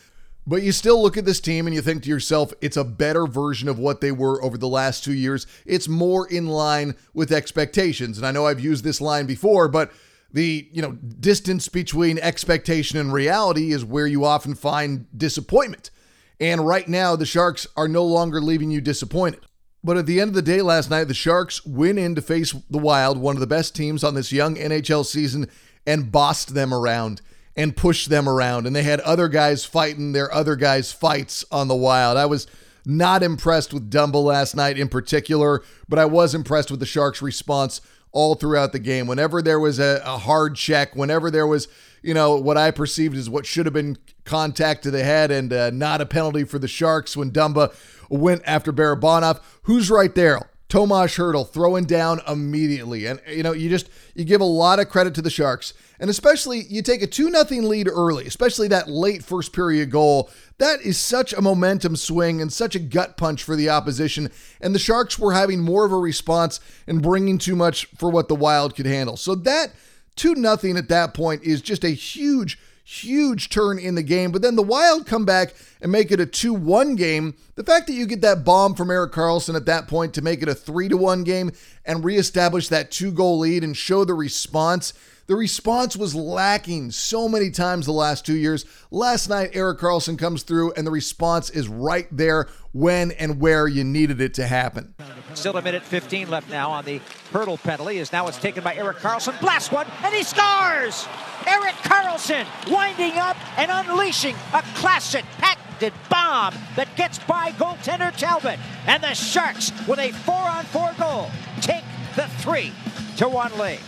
But 0.47 0.63
you 0.63 0.73
still 0.73 1.01
look 1.01 1.17
at 1.17 1.27
this 1.27 1.39
team 1.39 1.67
and 1.67 1.75
you 1.75 1.83
think 1.83 2.03
to 2.03 2.09
yourself, 2.09 2.53
it's 2.61 2.77
a 2.77 2.83
better 2.83 3.27
version 3.27 3.69
of 3.69 3.79
what 3.79 4.01
they 4.01 4.11
were 4.11 4.43
over 4.43 4.57
the 4.57 4.67
last 4.67 5.05
two 5.05 5.13
years. 5.13 5.47
It's 5.67 5.87
more 5.87 6.27
in 6.27 6.49
line 6.49 6.97
with 7.13 7.31
expectations. 7.31 8.17
And 8.17 8.27
I 8.27 8.33
know 8.33 8.47
I've 8.47 8.59
used 8.59 8.83
this 8.83 9.01
line 9.01 9.27
before, 9.27 9.69
but 9.69 9.93
the 10.33 10.69
you 10.73 10.81
know 10.81 10.93
distance 10.93 11.69
between 11.69 12.19
expectation 12.19 12.99
and 12.99 13.13
reality 13.13 13.73
is 13.73 13.85
where 13.85 14.07
you 14.07 14.25
often 14.25 14.55
find 14.55 15.07
disappointment. 15.17 15.91
And 16.39 16.67
right 16.67 16.89
now, 16.89 17.17
the 17.17 17.27
Sharks 17.27 17.67
are 17.77 17.89
no 17.89 18.05
longer 18.05 18.41
leaving 18.41 18.71
you 18.71 18.81
disappointed. 18.81 19.45
But 19.83 19.97
at 19.97 20.07
the 20.07 20.21
end 20.21 20.29
of 20.29 20.35
the 20.35 20.43
day 20.43 20.61
last 20.61 20.91
night, 20.91 21.05
the 21.05 21.15
Sharks 21.15 21.65
went 21.65 21.99
in 21.99 22.15
to 22.15 22.23
face 22.23 22.55
the 22.69 22.79
Wild, 22.79 23.19
one 23.19 23.37
of 23.37 23.41
the 23.41 23.47
best 23.47 23.75
teams 23.75 24.05
on 24.05 24.15
this 24.15 24.31
young 24.31 24.57
NHL 24.57 25.07
season, 25.07 25.49
and 25.87 26.13
bossed 26.13 26.55
them 26.55 26.75
around 26.75 27.23
and 27.57 27.77
pushed 27.77 28.11
them 28.11 28.29
around. 28.29 28.67
And 28.67 28.77
they 28.77 28.83
had 28.83 29.01
other 29.01 29.29
guys 29.29 29.65
fighting 29.65 30.13
their 30.13 30.33
other 30.33 30.55
guys' 30.55 30.93
fights 30.93 31.45
on 31.51 31.69
the 31.69 31.75
Wild. 31.75 32.19
I 32.19 32.27
was 32.27 32.47
not 32.85 33.23
impressed 33.23 33.73
with 33.73 33.91
Dumba 33.91 34.23
last 34.23 34.55
night 34.55 34.79
in 34.79 34.89
particular, 34.89 35.63
but 35.89 35.99
I 35.99 36.05
was 36.05 36.35
impressed 36.35 36.71
with 36.71 36.81
the 36.81 36.87
Sharks' 36.87 37.23
response 37.23 37.81
all 38.13 38.35
throughout 38.35 38.73
the 38.73 38.79
game. 38.79 39.07
Whenever 39.07 39.41
there 39.41 39.61
was 39.61 39.79
a, 39.79 40.03
a 40.05 40.19
hard 40.19 40.57
check, 40.57 40.95
whenever 40.97 41.31
there 41.31 41.47
was, 41.47 41.69
you 42.03 42.15
know, 42.15 42.37
what 42.37 42.57
I 42.57 42.71
perceived 42.71 43.17
as 43.17 43.31
what 43.31 43.47
should 43.47 43.67
have 43.67 43.73
been 43.73 43.99
contact 44.31 44.85
to 44.85 44.93
the 44.93 45.03
head 45.03 45.33
and 45.33 45.53
uh, 45.53 45.71
not 45.71 46.01
a 46.01 46.07
penalty 46.07 46.45
for 46.45 46.61
the 46.61 46.69
Sharks 46.69 47.17
when 47.17 47.33
Dumba 47.33 47.75
went 48.09 48.43
after 48.47 48.73
Barabanov, 48.73 49.41
who's 49.63 49.91
right 49.91 50.15
there? 50.15 50.49
Tomas 50.69 51.17
Hertl 51.17 51.49
throwing 51.49 51.85
down 51.85 52.21
immediately. 52.29 53.07
And 53.07 53.21
you 53.27 53.43
know, 53.43 53.51
you 53.53 53.69
just 53.69 53.91
you 54.15 54.25
give 54.25 54.41
a 54.41 54.45
lot 54.45 54.79
of 54.79 54.89
credit 54.89 55.17
to 55.17 55.23
the 55.23 55.31
Sharks. 55.31 55.75
And 55.99 56.09
especially 56.09 56.63
you 56.69 56.81
take 56.81 57.03
a 57.03 57.09
2 57.09 57.29
nothing 57.29 57.69
lead 57.69 57.89
early, 57.89 58.25
especially 58.25 58.69
that 58.69 58.89
late 58.89 59.25
first 59.25 59.53
period 59.53 59.91
goal. 59.91 60.31
That 60.59 60.81
is 60.83 60.97
such 60.97 61.33
a 61.33 61.43
momentum 61.43 61.97
swing 61.97 62.41
and 62.41 62.53
such 62.53 62.77
a 62.77 62.79
gut 62.79 63.17
punch 63.17 63.43
for 63.43 63.57
the 63.57 63.69
opposition. 63.69 64.31
And 64.61 64.77
the 64.77 64.79
Sharks 64.79 65.19
were 65.19 65.33
having 65.33 65.61
more 65.61 65.85
of 65.85 65.91
a 65.91 65.99
response 65.99 66.61
and 66.87 67.03
bringing 67.03 67.39
too 67.39 67.57
much 67.57 67.87
for 67.87 68.09
what 68.09 68.29
the 68.29 68.37
Wild 68.37 68.77
could 68.77 68.87
handle. 68.87 69.17
So 69.17 69.35
that 69.35 69.73
2 70.15 70.37
nothing 70.37 70.77
at 70.77 70.89
that 70.89 71.15
point 71.15 71.43
is 71.43 71.61
just 71.61 71.83
a 71.83 71.91
huge 71.91 72.61
huge 72.91 73.51
turn 73.51 73.79
in 73.79 73.95
the 73.95 74.03
game. 74.03 74.33
But 74.33 74.43
then 74.43 74.57
the 74.57 74.63
Wild 74.63 75.07
come 75.07 75.25
back 75.25 75.55
and 75.81 75.93
make 75.93 76.11
it 76.11 76.21
a 76.21 76.27
2 76.27 76.53
1 76.53 76.97
game. 76.97 77.35
The 77.55 77.63
fact 77.63 77.87
that 77.87 77.93
you 77.93 78.05
get 78.07 78.21
that 78.23 78.45
bomb 78.45 78.75
from 78.75 78.91
Erik 78.91 79.13
Karlsson 79.13 79.55
at 79.55 79.67
that 79.67 79.87
point 79.87 80.13
to 80.15 80.23
make 80.23 80.43
it 80.43 80.49
a 80.49 80.55
3 80.55 80.89
1 80.89 81.23
game 81.25 81.53
and 81.85 82.05
reestablish 82.05 82.69
that 82.69 82.91
two 82.91 83.13
goal 83.13 83.39
lead 83.39 83.63
and 83.63 83.77
show 83.77 84.05
the 84.05 84.15
response. 84.15 84.93
The 85.29 85.37
response 85.37 85.97
was 85.97 86.17
lacking 86.17 86.91
so 86.91 87.29
many 87.29 87.51
times 87.53 87.87
the 87.87 87.93
last 87.93 88.27
two 88.27 88.37
years. 88.37 88.65
Last 88.91 89.29
night, 89.29 89.51
Erik 89.53 89.79
Karlsson 89.79 90.19
comes 90.19 90.43
through, 90.43 90.73
and 90.73 90.85
the 90.85 90.91
response 90.91 91.51
is 91.51 91.69
right 91.69 92.09
there 92.11 92.49
when 92.73 93.11
and 93.13 93.41
where 93.41 93.67
you 93.67 93.85
needed 93.85 94.21
it 94.21 94.35
to 94.35 94.47
happen. 94.47 94.95
Still 95.35 95.57
a 95.57 95.63
minute 95.63 95.83
15 95.83 96.29
left 96.29 96.51
now 96.51 96.71
on 96.71 96.85
the 96.85 97.01
Hertl 97.33 97.61
penalty. 97.63 97.99
Is 97.99 98.13
now 98.13 98.27
it's 98.29 98.39
taken 98.39 98.63
by 98.63 98.75
Erik 98.75 98.99
Karlsson. 98.99 99.39
Blast 99.41 99.73
one, 99.73 99.87
and 100.05 100.15
he 100.15 100.23
scores! 100.23 101.07
Erik 101.47 101.75
Karlsson 101.77 102.47
winding 102.71 103.13
up 103.13 103.37
and 103.59 103.71
unleashing 103.71 104.35
a 104.53 104.63
classic 104.75 105.25
patented 105.39 105.93
bomb 106.09 106.55
that 106.77 106.95
gets 106.97 107.19
by 107.21 107.53
goaltender 107.53 108.15
Talbot. 108.17 108.59
And 108.87 109.03
the 109.03 109.15
Sharks, 109.15 109.73
with 109.87 109.99
a 109.99 110.13
four-on-four 110.13 110.95
goal, 110.99 111.31
take 111.61 111.85
the 112.17 112.27
three 112.39 112.73
to 113.17 113.29
one 113.29 113.57
lead. 113.59 113.81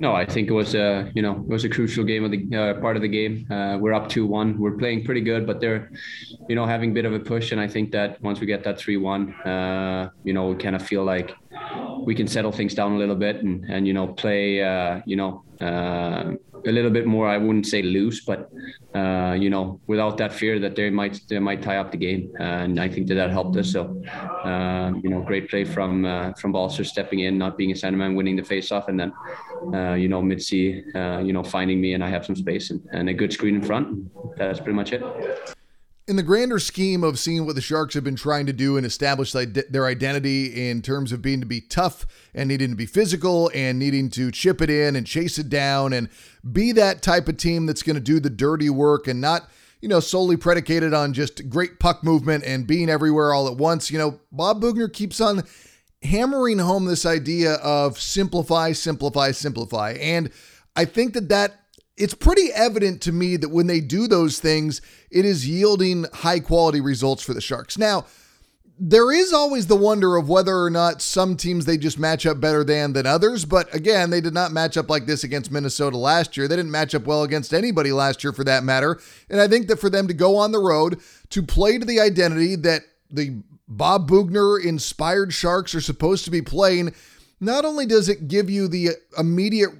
No, 0.00 0.14
I 0.14 0.24
think 0.24 0.48
it 0.48 0.52
was 0.52 0.76
a 0.76 1.10
you 1.14 1.22
know 1.22 1.32
it 1.32 1.48
was 1.48 1.64
a 1.64 1.68
crucial 1.68 2.04
game 2.04 2.24
of 2.24 2.30
the 2.30 2.56
uh, 2.56 2.80
part 2.80 2.94
of 2.94 3.02
the 3.02 3.08
game. 3.08 3.46
Uh, 3.50 3.78
we're 3.80 3.92
up 3.92 4.08
two 4.08 4.26
one. 4.26 4.56
We're 4.58 4.76
playing 4.76 5.04
pretty 5.04 5.22
good, 5.22 5.44
but 5.44 5.60
they're 5.60 5.90
you 6.48 6.54
know 6.54 6.66
having 6.66 6.92
a 6.92 6.94
bit 6.94 7.04
of 7.04 7.12
a 7.14 7.18
push. 7.18 7.50
And 7.50 7.60
I 7.60 7.66
think 7.66 7.90
that 7.92 8.22
once 8.22 8.38
we 8.38 8.46
get 8.46 8.62
that 8.62 8.78
three 8.78 8.96
one, 8.96 9.34
uh, 9.44 10.10
you 10.22 10.32
know 10.32 10.50
we 10.50 10.54
kind 10.54 10.76
of 10.76 10.82
feel 10.86 11.02
like 11.04 11.34
we 12.04 12.14
can 12.14 12.26
settle 12.26 12.52
things 12.52 12.74
down 12.74 12.92
a 12.92 12.98
little 12.98 13.16
bit 13.16 13.42
and 13.42 13.64
and 13.68 13.86
you 13.86 13.92
know 13.92 14.08
play 14.08 14.62
uh, 14.62 15.00
you 15.04 15.16
know 15.16 15.44
uh, 15.60 16.32
a 16.66 16.72
little 16.72 16.90
bit 16.90 17.06
more. 17.06 17.28
I 17.28 17.38
wouldn't 17.38 17.66
say 17.66 17.82
loose, 17.82 18.24
but 18.24 18.50
uh, 18.94 19.36
you 19.38 19.50
know, 19.50 19.80
without 19.86 20.16
that 20.18 20.32
fear 20.32 20.58
that 20.58 20.76
they 20.76 20.90
might 20.90 21.20
they 21.28 21.38
might 21.38 21.62
tie 21.62 21.76
up 21.76 21.90
the 21.90 21.96
game, 21.96 22.32
and 22.38 22.80
I 22.80 22.88
think 22.88 23.08
that 23.08 23.14
that 23.14 23.30
helped 23.30 23.56
us. 23.56 23.72
So, 23.72 24.02
uh, 24.44 24.92
you 25.02 25.10
know, 25.10 25.20
great 25.20 25.48
play 25.50 25.64
from 25.64 26.04
uh, 26.04 26.32
from 26.34 26.52
Balcer 26.52 26.84
stepping 26.84 27.20
in, 27.20 27.38
not 27.38 27.56
being 27.56 27.70
a 27.70 27.74
centerman, 27.74 28.16
winning 28.16 28.36
the 28.36 28.42
faceoff, 28.42 28.88
and 28.88 28.98
then 28.98 29.12
uh, 29.74 29.94
you 29.94 30.08
know, 30.08 30.22
Mitzi, 30.22 30.84
uh, 30.94 31.18
you 31.18 31.32
know, 31.32 31.42
finding 31.42 31.80
me, 31.80 31.94
and 31.94 32.02
I 32.02 32.08
have 32.08 32.24
some 32.24 32.36
space 32.36 32.70
and, 32.70 32.80
and 32.92 33.08
a 33.08 33.14
good 33.14 33.32
screen 33.32 33.56
in 33.56 33.62
front. 33.62 34.10
That's 34.36 34.60
pretty 34.60 34.74
much 34.74 34.92
it 34.92 35.57
in 36.08 36.16
the 36.16 36.22
grander 36.22 36.58
scheme 36.58 37.04
of 37.04 37.18
seeing 37.18 37.44
what 37.44 37.54
the 37.54 37.60
Sharks 37.60 37.92
have 37.92 38.02
been 38.02 38.16
trying 38.16 38.46
to 38.46 38.52
do 38.54 38.78
and 38.78 38.86
establish 38.86 39.32
their 39.32 39.84
identity 39.84 40.68
in 40.68 40.80
terms 40.80 41.12
of 41.12 41.20
being 41.20 41.40
to 41.40 41.46
be 41.46 41.60
tough 41.60 42.06
and 42.34 42.48
needing 42.48 42.70
to 42.70 42.76
be 42.76 42.86
physical 42.86 43.50
and 43.54 43.78
needing 43.78 44.08
to 44.10 44.30
chip 44.30 44.62
it 44.62 44.70
in 44.70 44.96
and 44.96 45.06
chase 45.06 45.38
it 45.38 45.50
down 45.50 45.92
and 45.92 46.08
be 46.50 46.72
that 46.72 47.02
type 47.02 47.28
of 47.28 47.36
team 47.36 47.66
that's 47.66 47.82
going 47.82 47.94
to 47.94 48.00
do 48.00 48.18
the 48.20 48.30
dirty 48.30 48.70
work 48.70 49.06
and 49.06 49.20
not, 49.20 49.50
you 49.82 49.88
know, 49.88 50.00
solely 50.00 50.38
predicated 50.38 50.94
on 50.94 51.12
just 51.12 51.50
great 51.50 51.78
puck 51.78 52.02
movement 52.02 52.42
and 52.42 52.66
being 52.66 52.88
everywhere 52.88 53.34
all 53.34 53.46
at 53.46 53.58
once. 53.58 53.90
You 53.90 53.98
know, 53.98 54.18
Bob 54.32 54.62
Boughner 54.62 54.88
keeps 54.88 55.20
on 55.20 55.44
hammering 56.02 56.58
home 56.58 56.86
this 56.86 57.04
idea 57.04 57.54
of 57.56 58.00
simplify, 58.00 58.72
simplify, 58.72 59.30
simplify. 59.30 59.92
And 60.00 60.30
I 60.74 60.86
think 60.86 61.12
that 61.12 61.28
that 61.28 61.60
it's 61.98 62.14
pretty 62.14 62.50
evident 62.54 63.02
to 63.02 63.12
me 63.12 63.36
that 63.36 63.48
when 63.48 63.66
they 63.66 63.80
do 63.80 64.06
those 64.06 64.38
things, 64.38 64.80
it 65.10 65.24
is 65.24 65.48
yielding 65.48 66.06
high 66.12 66.40
quality 66.40 66.80
results 66.80 67.22
for 67.22 67.34
the 67.34 67.40
Sharks. 67.40 67.76
Now, 67.76 68.06
there 68.80 69.10
is 69.10 69.32
always 69.32 69.66
the 69.66 69.76
wonder 69.76 70.16
of 70.16 70.28
whether 70.28 70.56
or 70.62 70.70
not 70.70 71.02
some 71.02 71.36
teams 71.36 71.64
they 71.64 71.76
just 71.76 71.98
match 71.98 72.24
up 72.24 72.40
better 72.40 72.62
than 72.62 72.92
than 72.92 73.06
others, 73.06 73.44
but 73.44 73.72
again, 73.74 74.10
they 74.10 74.20
did 74.20 74.32
not 74.32 74.52
match 74.52 74.76
up 74.76 74.88
like 74.88 75.04
this 75.04 75.24
against 75.24 75.50
Minnesota 75.50 75.96
last 75.96 76.36
year. 76.36 76.46
They 76.46 76.54
didn't 76.54 76.70
match 76.70 76.94
up 76.94 77.04
well 77.04 77.24
against 77.24 77.52
anybody 77.52 77.90
last 77.90 78.22
year 78.22 78.32
for 78.32 78.44
that 78.44 78.62
matter. 78.62 79.00
And 79.28 79.40
I 79.40 79.48
think 79.48 79.66
that 79.66 79.80
for 79.80 79.90
them 79.90 80.06
to 80.06 80.14
go 80.14 80.36
on 80.36 80.52
the 80.52 80.60
road 80.60 81.00
to 81.30 81.42
play 81.42 81.78
to 81.78 81.84
the 81.84 81.98
identity 81.98 82.54
that 82.56 82.82
the 83.10 83.42
Bob 83.66 84.08
Boughner 84.08 84.62
inspired 84.64 85.32
Sharks 85.32 85.74
are 85.74 85.80
supposed 85.80 86.24
to 86.26 86.30
be 86.30 86.40
playing, 86.40 86.94
not 87.40 87.64
only 87.64 87.84
does 87.84 88.08
it 88.08 88.28
give 88.28 88.48
you 88.48 88.68
the 88.68 88.90
immediate 89.18 89.70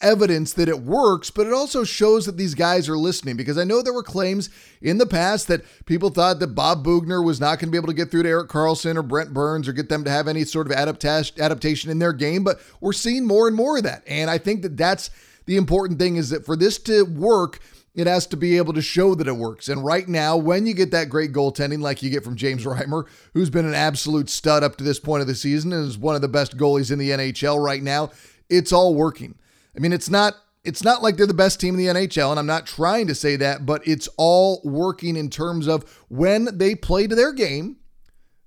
evidence 0.00 0.52
that 0.54 0.68
it 0.68 0.80
works, 0.80 1.30
but 1.30 1.46
it 1.46 1.52
also 1.52 1.84
shows 1.84 2.26
that 2.26 2.36
these 2.36 2.54
guys 2.54 2.88
are 2.88 2.98
listening 2.98 3.36
because 3.36 3.56
I 3.56 3.64
know 3.64 3.80
there 3.80 3.92
were 3.92 4.02
claims 4.02 4.50
in 4.82 4.98
the 4.98 5.06
past 5.06 5.48
that 5.48 5.64
people 5.86 6.10
thought 6.10 6.40
that 6.40 6.54
Bob 6.54 6.84
Boughner 6.84 7.24
was 7.24 7.40
not 7.40 7.58
going 7.58 7.68
to 7.68 7.72
be 7.72 7.78
able 7.78 7.88
to 7.88 7.94
get 7.94 8.10
through 8.10 8.24
to 8.24 8.28
Erik 8.28 8.50
Karlsson 8.50 8.96
or 8.96 9.02
Brent 9.02 9.32
Burns 9.32 9.66
or 9.66 9.72
get 9.72 9.88
them 9.88 10.04
to 10.04 10.10
have 10.10 10.28
any 10.28 10.44
sort 10.44 10.66
of 10.66 10.72
adaptation 10.72 11.90
in 11.90 11.98
their 11.98 12.12
game, 12.12 12.44
but 12.44 12.60
we're 12.80 12.92
seeing 12.92 13.26
more 13.26 13.46
and 13.46 13.56
more 13.56 13.78
of 13.78 13.84
that. 13.84 14.02
And 14.06 14.30
I 14.30 14.38
think 14.38 14.62
that 14.62 14.76
that's 14.76 15.10
the 15.46 15.56
important 15.56 15.98
thing 15.98 16.16
is 16.16 16.30
that 16.30 16.44
for 16.44 16.56
this 16.56 16.78
to 16.80 17.04
work, 17.04 17.60
it 17.94 18.06
has 18.08 18.26
to 18.26 18.36
be 18.36 18.56
able 18.56 18.72
to 18.72 18.82
show 18.82 19.14
that 19.14 19.28
it 19.28 19.36
works. 19.36 19.68
And 19.68 19.84
right 19.84 20.08
now, 20.08 20.36
when 20.36 20.66
you 20.66 20.74
get 20.74 20.90
that 20.90 21.08
great 21.08 21.32
goaltending 21.32 21.80
like 21.80 22.02
you 22.02 22.10
get 22.10 22.24
from 22.24 22.36
James 22.36 22.64
Reimer, 22.64 23.06
who's 23.34 23.50
been 23.50 23.66
an 23.66 23.74
absolute 23.74 24.28
stud 24.28 24.64
up 24.64 24.76
to 24.76 24.84
this 24.84 24.98
point 24.98 25.20
of 25.20 25.28
the 25.28 25.34
season 25.34 25.72
and 25.72 25.86
is 25.86 25.96
one 25.96 26.16
of 26.16 26.20
the 26.20 26.28
best 26.28 26.56
goalies 26.56 26.90
in 26.90 26.98
the 26.98 27.10
NHL 27.10 27.64
right 27.64 27.82
now, 27.82 28.10
it's 28.50 28.72
all 28.72 28.94
working. 28.94 29.36
I 29.76 29.80
mean, 29.80 29.92
it's 29.92 30.10
not 30.10 30.36
it's 30.64 30.82
not 30.82 31.02
like 31.02 31.16
they're 31.16 31.26
the 31.26 31.34
best 31.34 31.60
team 31.60 31.74
in 31.74 31.78
the 31.78 31.92
NHL, 31.92 32.30
and 32.30 32.38
I'm 32.38 32.46
not 32.46 32.66
trying 32.66 33.06
to 33.08 33.14
say 33.14 33.36
that, 33.36 33.66
but 33.66 33.86
it's 33.86 34.08
all 34.16 34.62
working 34.64 35.14
in 35.14 35.28
terms 35.28 35.68
of 35.68 35.84
when 36.08 36.56
they 36.56 36.74
play 36.74 37.06
to 37.06 37.14
their 37.14 37.32
game, 37.32 37.76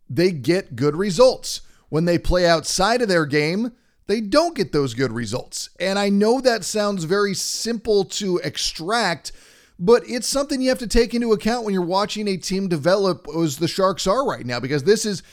they 0.10 0.32
get 0.32 0.76
good 0.76 0.96
results. 0.96 1.62
When 1.90 2.06
they 2.06 2.18
play 2.18 2.46
outside 2.48 3.02
of 3.02 3.08
their 3.08 3.26
game, 3.26 3.72
they 4.08 4.20
don't 4.20 4.56
get 4.56 4.72
those 4.72 4.94
good 4.94 5.12
results. 5.12 5.70
And 5.80 6.00
I 6.00 6.10
know 6.10 6.42
that 6.42 6.64
sounds 6.64 7.04
very 7.04 7.34
simple 7.34 8.04
to 8.06 8.38
extract, 8.44 9.32
but 9.78 10.04
it's 10.08 10.28
something 10.28 10.62
you 10.62 10.70
have 10.70 10.80
to 10.80 10.88
take 10.88 11.14
into 11.14 11.34
account 11.34 11.66
when 11.66 11.74
you're 11.74 11.84
watching 11.84 12.28
a 12.28 12.38
team 12.38 12.68
develop 12.68 13.28
as 13.38 13.58
the 13.58 13.68
Sharks 13.68 14.08
are 14.08 14.26
right 14.26 14.46
now, 14.46 14.60
because 14.60 14.84
this 14.84 15.06
is 15.06 15.24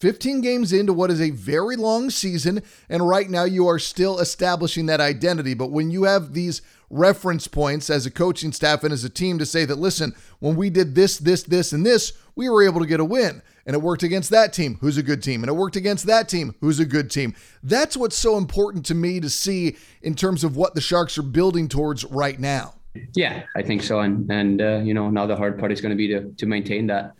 15 0.00 0.40
games 0.40 0.72
into 0.72 0.92
what 0.92 1.10
is 1.10 1.20
a 1.20 1.30
very 1.30 1.76
long 1.76 2.08
season, 2.10 2.62
and 2.88 3.08
right 3.08 3.28
now 3.28 3.44
you 3.44 3.66
are 3.66 3.78
still 3.78 4.20
establishing 4.20 4.86
that 4.86 5.00
identity. 5.00 5.54
But 5.54 5.70
when 5.70 5.90
you 5.90 6.04
have 6.04 6.34
these 6.34 6.62
reference 6.90 7.48
points 7.48 7.90
as 7.90 8.06
a 8.06 8.10
coaching 8.10 8.52
staff 8.52 8.84
and 8.84 8.92
as 8.92 9.04
a 9.04 9.10
team 9.10 9.38
to 9.38 9.46
say 9.46 9.64
that, 9.64 9.78
listen, 9.78 10.14
when 10.38 10.56
we 10.56 10.70
did 10.70 10.94
this, 10.94 11.18
this, 11.18 11.42
this, 11.42 11.72
and 11.72 11.84
this, 11.84 12.12
we 12.36 12.48
were 12.48 12.62
able 12.62 12.80
to 12.80 12.86
get 12.86 13.00
a 13.00 13.04
win. 13.04 13.42
And 13.66 13.74
it 13.74 13.82
worked 13.82 14.02
against 14.02 14.30
that 14.30 14.54
team, 14.54 14.78
who's 14.80 14.96
a 14.96 15.02
good 15.02 15.22
team. 15.22 15.42
And 15.42 15.50
it 15.50 15.54
worked 15.54 15.76
against 15.76 16.06
that 16.06 16.28
team, 16.28 16.54
who's 16.60 16.80
a 16.80 16.86
good 16.86 17.10
team. 17.10 17.34
That's 17.62 17.96
what's 17.96 18.16
so 18.16 18.38
important 18.38 18.86
to 18.86 18.94
me 18.94 19.20
to 19.20 19.28
see 19.28 19.76
in 20.00 20.14
terms 20.14 20.42
of 20.42 20.56
what 20.56 20.74
the 20.74 20.80
Sharks 20.80 21.18
are 21.18 21.22
building 21.22 21.68
towards 21.68 22.04
right 22.06 22.38
now. 22.40 22.77
Yeah, 23.14 23.44
I 23.56 23.62
think 23.62 23.82
so, 23.82 24.00
and 24.00 24.30
and 24.30 24.60
uh, 24.60 24.80
you 24.84 24.94
know 24.94 25.10
now 25.10 25.26
the 25.26 25.36
hard 25.36 25.58
part 25.58 25.72
is 25.72 25.80
going 25.80 25.90
to 25.90 25.96
be 25.96 26.08
to 26.08 26.32
to 26.32 26.46
maintain 26.46 26.86
that. 26.88 27.12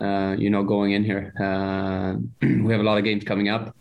Uh, 0.00 0.34
you 0.38 0.50
know, 0.50 0.62
going 0.62 0.92
in 0.92 1.04
here, 1.04 1.32
uh, 1.40 2.14
we 2.46 2.72
have 2.72 2.80
a 2.80 2.84
lot 2.84 2.98
of 2.98 3.04
games 3.04 3.24
coming 3.24 3.48
up, 3.48 3.74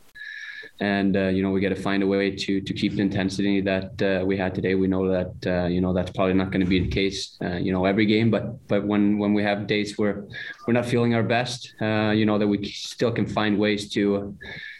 and 0.79 1.15
uh, 1.15 1.27
you 1.27 1.43
know 1.43 1.51
we 1.51 1.61
got 1.61 1.69
to 1.69 1.81
find 1.81 2.03
a 2.03 2.07
way 2.07 2.35
to 2.35 2.61
to 2.61 2.73
keep 2.73 2.95
the 2.95 3.01
intensity 3.01 3.61
that 3.61 4.01
uh, 4.01 4.25
we 4.25 4.37
had 4.37 4.53
today. 4.53 4.75
We 4.75 4.87
know 4.87 5.07
that 5.09 5.33
uh, 5.45 5.67
you 5.67 5.81
know 5.81 5.93
that's 5.93 6.11
probably 6.11 6.33
not 6.33 6.51
going 6.51 6.61
to 6.61 6.69
be 6.69 6.79
the 6.79 6.89
case, 6.89 7.37
you 7.41 7.71
know, 7.71 7.85
every 7.85 8.05
game, 8.05 8.31
but 8.31 8.67
but 8.67 8.85
when 8.85 9.17
when 9.17 9.33
we 9.33 9.43
have 9.43 9.67
days 9.67 9.97
where 9.97 10.25
we're 10.67 10.73
not 10.73 10.85
feeling 10.85 11.15
our 11.15 11.23
best, 11.23 11.73
you 11.81 12.25
know 12.25 12.37
that 12.37 12.47
we 12.47 12.63
still 12.65 13.11
can 13.11 13.25
find 13.25 13.57
ways 13.57 13.89
to 13.93 14.35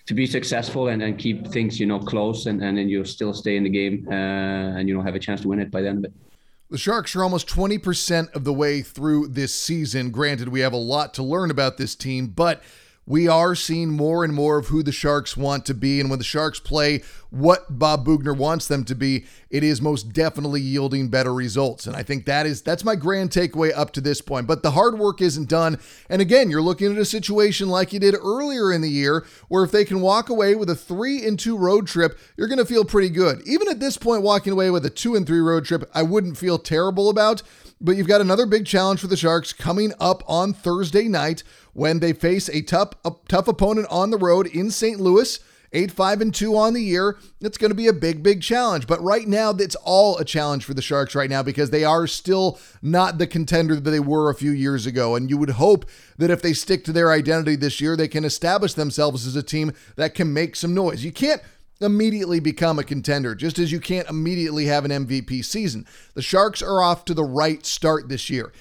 to 0.08 0.13
be 0.13 0.25
successful 0.25 0.90
and, 0.90 1.01
and 1.01 1.18
keep 1.18 1.48
things 1.48 1.80
you 1.80 1.86
know 1.86 2.00
close 2.00 2.46
and 2.46 2.62
and 2.63 2.78
then 2.78 2.90
you'll 2.90 3.06
still 3.06 3.34
stay 3.34 3.56
in 3.56 3.63
the 3.63 3.70
game 3.70 4.06
uh, 4.10 4.78
and 4.78 4.88
you 4.88 4.96
know 4.96 5.01
have 5.01 5.16
a 5.16 5.20
chance 5.20 5.42
to 5.42 5.48
win 5.48 5.60
it 5.60 5.72
by 5.72 5.82
the 5.82 5.88
end 5.88 6.06
of 6.06 6.12
it. 6.12 6.31
The 6.72 6.78
Sharks 6.78 7.18
are 7.18 7.24
almost 7.24 7.50
20% 7.50 8.34
of 8.34 8.46
the 8.46 8.54
way 8.54 8.82
through 8.82 9.28
this 9.28 9.54
season. 9.54 10.10
Granted, 10.10 10.48
we 10.48 10.62
have 10.62 10.72
a 10.72 10.78
lot 10.78 11.13
to 11.16 11.24
learn 11.24 11.51
about 11.51 11.75
this 11.75 11.96
team, 11.96 12.28
but 12.28 12.63
we 13.06 13.28
are 13.28 13.56
seeing 13.56 13.90
more 13.90 14.24
and 14.24 14.34
more 14.34 14.58
of 14.58 14.68
who 14.68 14.82
the 14.82 14.94
Sharks 14.94 15.36
want 15.36 15.66
to 15.66 15.74
be. 15.74 16.00
And 16.00 16.10
when 16.10 16.18
the 16.20 16.24
Sharks 16.24 16.62
play 16.62 17.01
what 17.30 17.78
Bob 17.78 18.06
Boughner 18.06 18.34
wants 18.34 18.68
them 18.68 18.86
to 18.86 18.96
be, 18.96 19.25
it 19.51 19.63
is 19.63 19.81
most 19.81 20.13
definitely 20.13 20.62
yielding 20.62 21.10
better 21.10 21.34
results. 21.34 21.86
And 21.86 21.96
I 21.96 22.03
think 22.03 22.25
that 22.25 22.46
is 22.46 22.62
that's 22.62 22.86
my 22.86 22.96
grand 22.96 23.29
takeaway 23.29 23.72
up 23.75 23.91
to 23.93 24.01
this 24.01 24.22
point. 24.22 24.48
But 24.48 24.63
the 24.63 24.72
hard 24.72 24.98
work 24.98 25.22
isn't 25.22 25.50
done. 25.50 25.77
And 26.10 26.22
again, 26.22 26.50
you're 26.50 26.62
looking 26.62 26.91
at 26.91 26.98
a 26.98 27.05
situation 27.05 27.67
like 27.67 27.91
you 27.91 28.00
did 28.00 28.15
earlier 28.15 28.72
in 28.72 28.81
the 28.81 28.89
year, 28.89 29.25
where 29.50 29.63
if 29.63 29.72
they 29.72 29.84
can 29.86 30.01
walk 30.01 30.29
away 30.29 30.55
with 30.55 30.70
a 30.70 30.75
three 30.75 31.25
and 31.25 31.38
two 31.38 31.58
road 31.58 31.86
trip, 31.86 32.17
you're 32.38 32.48
going 32.48 32.58
to 32.58 32.65
feel 32.65 32.86
pretty 32.86 33.10
good. 33.10 33.41
Even 33.46 33.67
at 33.67 33.81
this 33.81 33.98
point, 33.98 34.24
walking 34.24 34.53
away 34.53 34.72
with 34.72 34.86
a 34.86 34.89
two 34.89 35.15
and 35.15 35.27
three 35.27 35.41
road 35.41 35.65
trip, 35.65 35.89
I 35.93 36.03
wouldn't 36.03 36.38
feel 36.38 36.58
terrible 36.58 37.10
about. 37.10 37.43
But 37.81 37.98
you've 37.98 38.08
got 38.08 38.22
another 38.22 38.46
big 38.46 38.65
challenge 38.65 39.01
for 39.01 39.08
the 39.08 39.17
Sharks 39.17 39.53
coming 39.53 39.91
up 40.00 40.24
on 40.27 40.53
Thursday 40.53 41.08
night 41.08 41.43
when 41.74 42.00
they 42.00 42.13
face 42.13 42.48
a 42.50 42.62
tough, 42.62 42.91
a 43.03 43.12
tough 43.27 43.48
opponent 43.48 43.88
on 43.89 44.12
the 44.12 44.17
road 44.17 44.48
in 44.48 44.72
St. 44.72 45.00
Louis. 45.00 45.39
8 45.74 45.92
5 45.92 46.22
and 46.22 46.36
2 46.36 46.58
on 46.58 46.74
the 46.74 46.82
year. 46.82 47.18
It's 47.40 47.58
going 47.58 47.72
to 47.72 47.75
be 47.75 47.88
a 47.88 47.94
big, 47.94 48.22
big 48.22 48.42
challenge. 48.42 48.88
But 48.88 49.01
right 49.01 49.28
now, 49.28 49.51
it's 49.51 49.75
all 49.75 50.18
a 50.18 50.25
challenge 50.25 50.66
for 50.66 50.74
the 50.74 50.82
Sharks 50.82 51.16
right 51.16 51.30
now 51.30 51.44
because 51.44 51.70
they 51.70 51.84
are 51.84 52.08
still 52.08 52.60
not 52.82 53.18
the 53.18 53.28
contender 53.28 53.75
that 53.75 53.90
they 53.90 54.00
were 54.00 54.30
a 54.30 54.36
few 54.36 54.51
years 54.51 54.86
ago. 54.86 55.16
And 55.16 55.30
you 55.30 55.38
would 55.38 55.51
hope 55.51 55.86
that 56.18 56.32
if 56.32 56.42
they 56.42 56.54
stick 56.54 56.84
to 56.86 56.92
their 56.92 57.12
identity 57.12 57.56
this 57.56 57.80
year, 57.80 57.96
they 57.96 58.08
can 58.08 58.25
establish 58.25 58.74
themselves 58.74 59.25
as 59.25 59.36
a 59.36 59.44
team 59.44 59.74
that 59.96 60.13
can 60.13 60.34
make 60.34 60.56
some 60.56 60.74
noise. 60.74 61.06
You 61.06 61.12
can't 61.12 61.42
immediately 61.80 62.40
become 62.40 62.78
a 62.78 62.84
contender, 62.84 63.34
just 63.34 63.58
as 63.58 63.72
you 63.72 63.80
can't 63.80 64.10
immediately 64.10 64.66
have 64.66 64.86
an 64.86 64.92
MVP 64.92 65.44
season. 65.44 65.86
The 66.13 66.22
Sharks 66.22 66.62
are 66.62 66.82
off 66.82 67.06
to 67.06 67.13
the 67.13 67.24
right 67.24 67.66
start 67.66 68.08
this 68.08 68.30
year. 68.30 68.54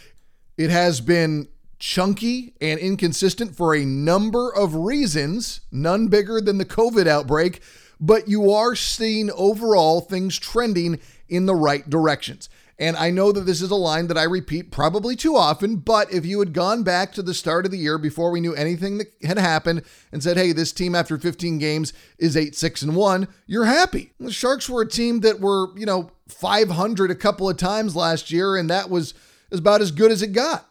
It 0.56 0.70
has 0.70 1.00
been 1.00 1.48
chunky 1.80 2.52
and 2.60 2.78
inconsistent 2.78 3.56
for 3.56 3.74
a 3.74 3.84
number 3.84 4.54
of 4.54 4.76
reasons, 4.76 5.62
none 5.72 6.06
bigger 6.06 6.40
than 6.40 6.58
the 6.58 6.64
COVID 6.64 7.08
outbreak, 7.08 7.60
but 7.98 8.28
you 8.28 8.52
are 8.52 8.76
seeing 8.76 9.30
overall 9.32 10.00
things 10.00 10.38
trending 10.38 11.00
in 11.28 11.46
the 11.46 11.54
right 11.54 11.88
directions. 11.88 12.48
And 12.78 12.96
I 12.96 13.10
know 13.10 13.30
that 13.32 13.44
this 13.44 13.60
is 13.60 13.70
a 13.70 13.76
line 13.76 14.06
that 14.06 14.16
I 14.16 14.22
repeat 14.22 14.70
probably 14.70 15.14
too 15.14 15.36
often, 15.36 15.76
but 15.76 16.10
if 16.10 16.24
you 16.24 16.38
had 16.40 16.54
gone 16.54 16.82
back 16.82 17.12
to 17.12 17.22
the 17.22 17.34
start 17.34 17.66
of 17.66 17.72
the 17.72 17.78
year 17.78 17.98
before 17.98 18.30
we 18.30 18.40
knew 18.40 18.54
anything 18.54 18.96
that 18.98 19.12
had 19.22 19.38
happened 19.38 19.82
and 20.12 20.22
said, 20.22 20.38
hey, 20.38 20.52
this 20.52 20.72
team 20.72 20.94
after 20.94 21.18
15 21.18 21.58
games 21.58 21.92
is 22.18 22.38
8 22.38 22.54
6 22.54 22.82
and 22.82 22.96
1, 22.96 23.28
you're 23.46 23.66
happy. 23.66 24.12
The 24.18 24.32
Sharks 24.32 24.68
were 24.68 24.80
a 24.80 24.88
team 24.88 25.20
that 25.20 25.40
were, 25.40 25.76
you 25.78 25.84
know, 25.84 26.10
500 26.28 27.10
a 27.10 27.14
couple 27.14 27.50
of 27.50 27.58
times 27.58 27.94
last 27.94 28.30
year, 28.30 28.56
and 28.56 28.70
that 28.70 28.88
was 28.88 29.12
about 29.52 29.82
as 29.82 29.90
good 29.90 30.10
as 30.10 30.22
it 30.22 30.32
got. 30.32 30.69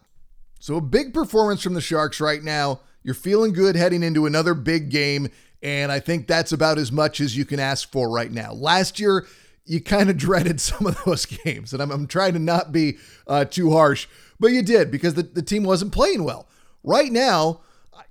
So 0.59 0.75
a 0.75 0.81
big 0.81 1.13
performance 1.13 1.61
from 1.61 1.73
the 1.73 1.81
Sharks 1.81 2.19
right 2.19 2.43
now. 2.43 2.81
You're 3.01 3.15
feeling 3.15 3.53
good 3.53 3.75
heading 3.75 4.03
into 4.03 4.25
another 4.25 4.53
big 4.53 4.89
game, 4.89 5.29
and 5.63 5.91
I 5.91 5.99
think 6.01 6.27
that's 6.27 6.51
about 6.51 6.77
as 6.77 6.91
much 6.91 7.21
as 7.21 7.35
you 7.35 7.45
can 7.45 7.59
ask 7.59 7.89
for 7.89 8.09
right 8.09 8.31
now. 8.31 8.51
Last 8.51 8.99
year, 8.99 9.25
you 9.65 9.79
kind 9.81 10.09
of 10.09 10.17
dreaded 10.27 10.59
some 10.59 10.85
of 10.85 11.01
those 11.05 11.25
games. 11.45 11.71
And 11.71 11.81
I'm, 11.81 11.91
I'm 11.91 12.07
trying 12.07 12.33
to 12.33 12.39
not 12.39 12.71
be 12.73 12.97
uh, 13.25 13.45
too 13.45 13.71
harsh, 13.71 14.07
but 14.39 14.47
you 14.51 14.61
did 14.61 14.91
because 14.91 15.13
the, 15.13 15.23
the 15.23 15.41
team 15.41 15.63
wasn't 15.63 15.93
playing 15.93 16.23
well. 16.23 16.47
Right 16.83 17.11
now, 17.11 17.61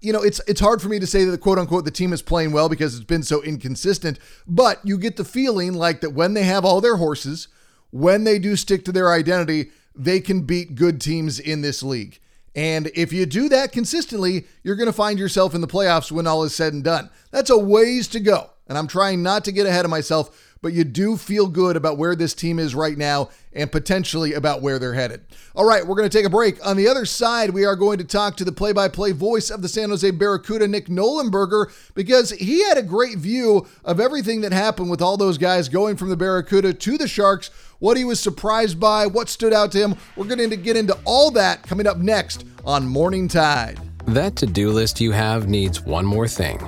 you 0.00 0.12
know, 0.12 0.22
it's 0.22 0.40
it's 0.46 0.60
hard 0.60 0.80
for 0.80 0.88
me 0.88 0.98
to 1.00 1.06
say 1.06 1.24
that 1.24 1.30
the 1.30 1.38
quote 1.38 1.58
unquote 1.58 1.84
the 1.84 1.90
team 1.90 2.12
is 2.12 2.22
playing 2.22 2.52
well 2.52 2.68
because 2.68 2.94
it's 2.94 3.04
been 3.04 3.22
so 3.22 3.42
inconsistent, 3.42 4.18
but 4.46 4.80
you 4.84 4.96
get 4.96 5.16
the 5.16 5.24
feeling 5.24 5.74
like 5.74 6.00
that 6.00 6.10
when 6.10 6.34
they 6.34 6.44
have 6.44 6.64
all 6.64 6.80
their 6.80 6.96
horses, 6.96 7.48
when 7.90 8.24
they 8.24 8.38
do 8.38 8.54
stick 8.54 8.84
to 8.84 8.92
their 8.92 9.12
identity, 9.12 9.70
they 9.94 10.20
can 10.20 10.42
beat 10.42 10.74
good 10.74 11.00
teams 11.00 11.40
in 11.40 11.62
this 11.62 11.82
league. 11.82 12.20
And 12.58 12.90
if 12.96 13.12
you 13.12 13.24
do 13.24 13.48
that 13.50 13.70
consistently, 13.70 14.44
you're 14.64 14.74
going 14.74 14.88
to 14.88 14.92
find 14.92 15.16
yourself 15.16 15.54
in 15.54 15.60
the 15.60 15.68
playoffs 15.68 16.10
when 16.10 16.26
all 16.26 16.42
is 16.42 16.56
said 16.56 16.72
and 16.72 16.82
done. 16.82 17.08
That's 17.30 17.50
a 17.50 17.56
ways 17.56 18.08
to 18.08 18.18
go. 18.18 18.50
And 18.66 18.76
I'm 18.76 18.88
trying 18.88 19.22
not 19.22 19.44
to 19.44 19.52
get 19.52 19.64
ahead 19.64 19.84
of 19.84 19.92
myself 19.92 20.36
but 20.60 20.72
you 20.72 20.84
do 20.84 21.16
feel 21.16 21.46
good 21.46 21.76
about 21.76 21.98
where 21.98 22.16
this 22.16 22.34
team 22.34 22.58
is 22.58 22.74
right 22.74 22.96
now 22.96 23.30
and 23.52 23.70
potentially 23.70 24.34
about 24.34 24.62
where 24.62 24.78
they're 24.78 24.94
headed. 24.94 25.24
All 25.54 25.64
right, 25.64 25.86
we're 25.86 25.94
going 25.94 26.08
to 26.08 26.16
take 26.16 26.26
a 26.26 26.30
break. 26.30 26.64
On 26.66 26.76
the 26.76 26.88
other 26.88 27.06
side, 27.06 27.50
we 27.50 27.64
are 27.64 27.76
going 27.76 27.98
to 27.98 28.04
talk 28.04 28.36
to 28.36 28.44
the 28.44 28.52
play 28.52 28.72
by 28.72 28.88
play 28.88 29.12
voice 29.12 29.50
of 29.50 29.62
the 29.62 29.68
San 29.68 29.90
Jose 29.90 30.10
Barracuda, 30.10 30.68
Nick 30.68 30.86
Nollenberger, 30.86 31.72
because 31.94 32.30
he 32.30 32.64
had 32.64 32.78
a 32.78 32.82
great 32.82 33.18
view 33.18 33.66
of 33.84 34.00
everything 34.00 34.40
that 34.42 34.52
happened 34.52 34.90
with 34.90 35.02
all 35.02 35.16
those 35.16 35.38
guys 35.38 35.68
going 35.68 35.96
from 35.96 36.08
the 36.08 36.16
Barracuda 36.16 36.74
to 36.74 36.98
the 36.98 37.08
Sharks, 37.08 37.50
what 37.78 37.96
he 37.96 38.04
was 38.04 38.20
surprised 38.20 38.78
by, 38.80 39.06
what 39.06 39.28
stood 39.28 39.52
out 39.52 39.72
to 39.72 39.78
him. 39.78 39.96
We're 40.16 40.26
going 40.26 40.50
to 40.50 40.56
get 40.56 40.76
into 40.76 40.96
all 41.04 41.30
that 41.32 41.62
coming 41.62 41.86
up 41.86 41.98
next 41.98 42.44
on 42.64 42.86
Morning 42.86 43.28
Tide. 43.28 43.78
That 44.06 44.36
to 44.36 44.46
do 44.46 44.70
list 44.70 45.00
you 45.00 45.12
have 45.12 45.48
needs 45.48 45.80
one 45.82 46.06
more 46.06 46.28
thing 46.28 46.60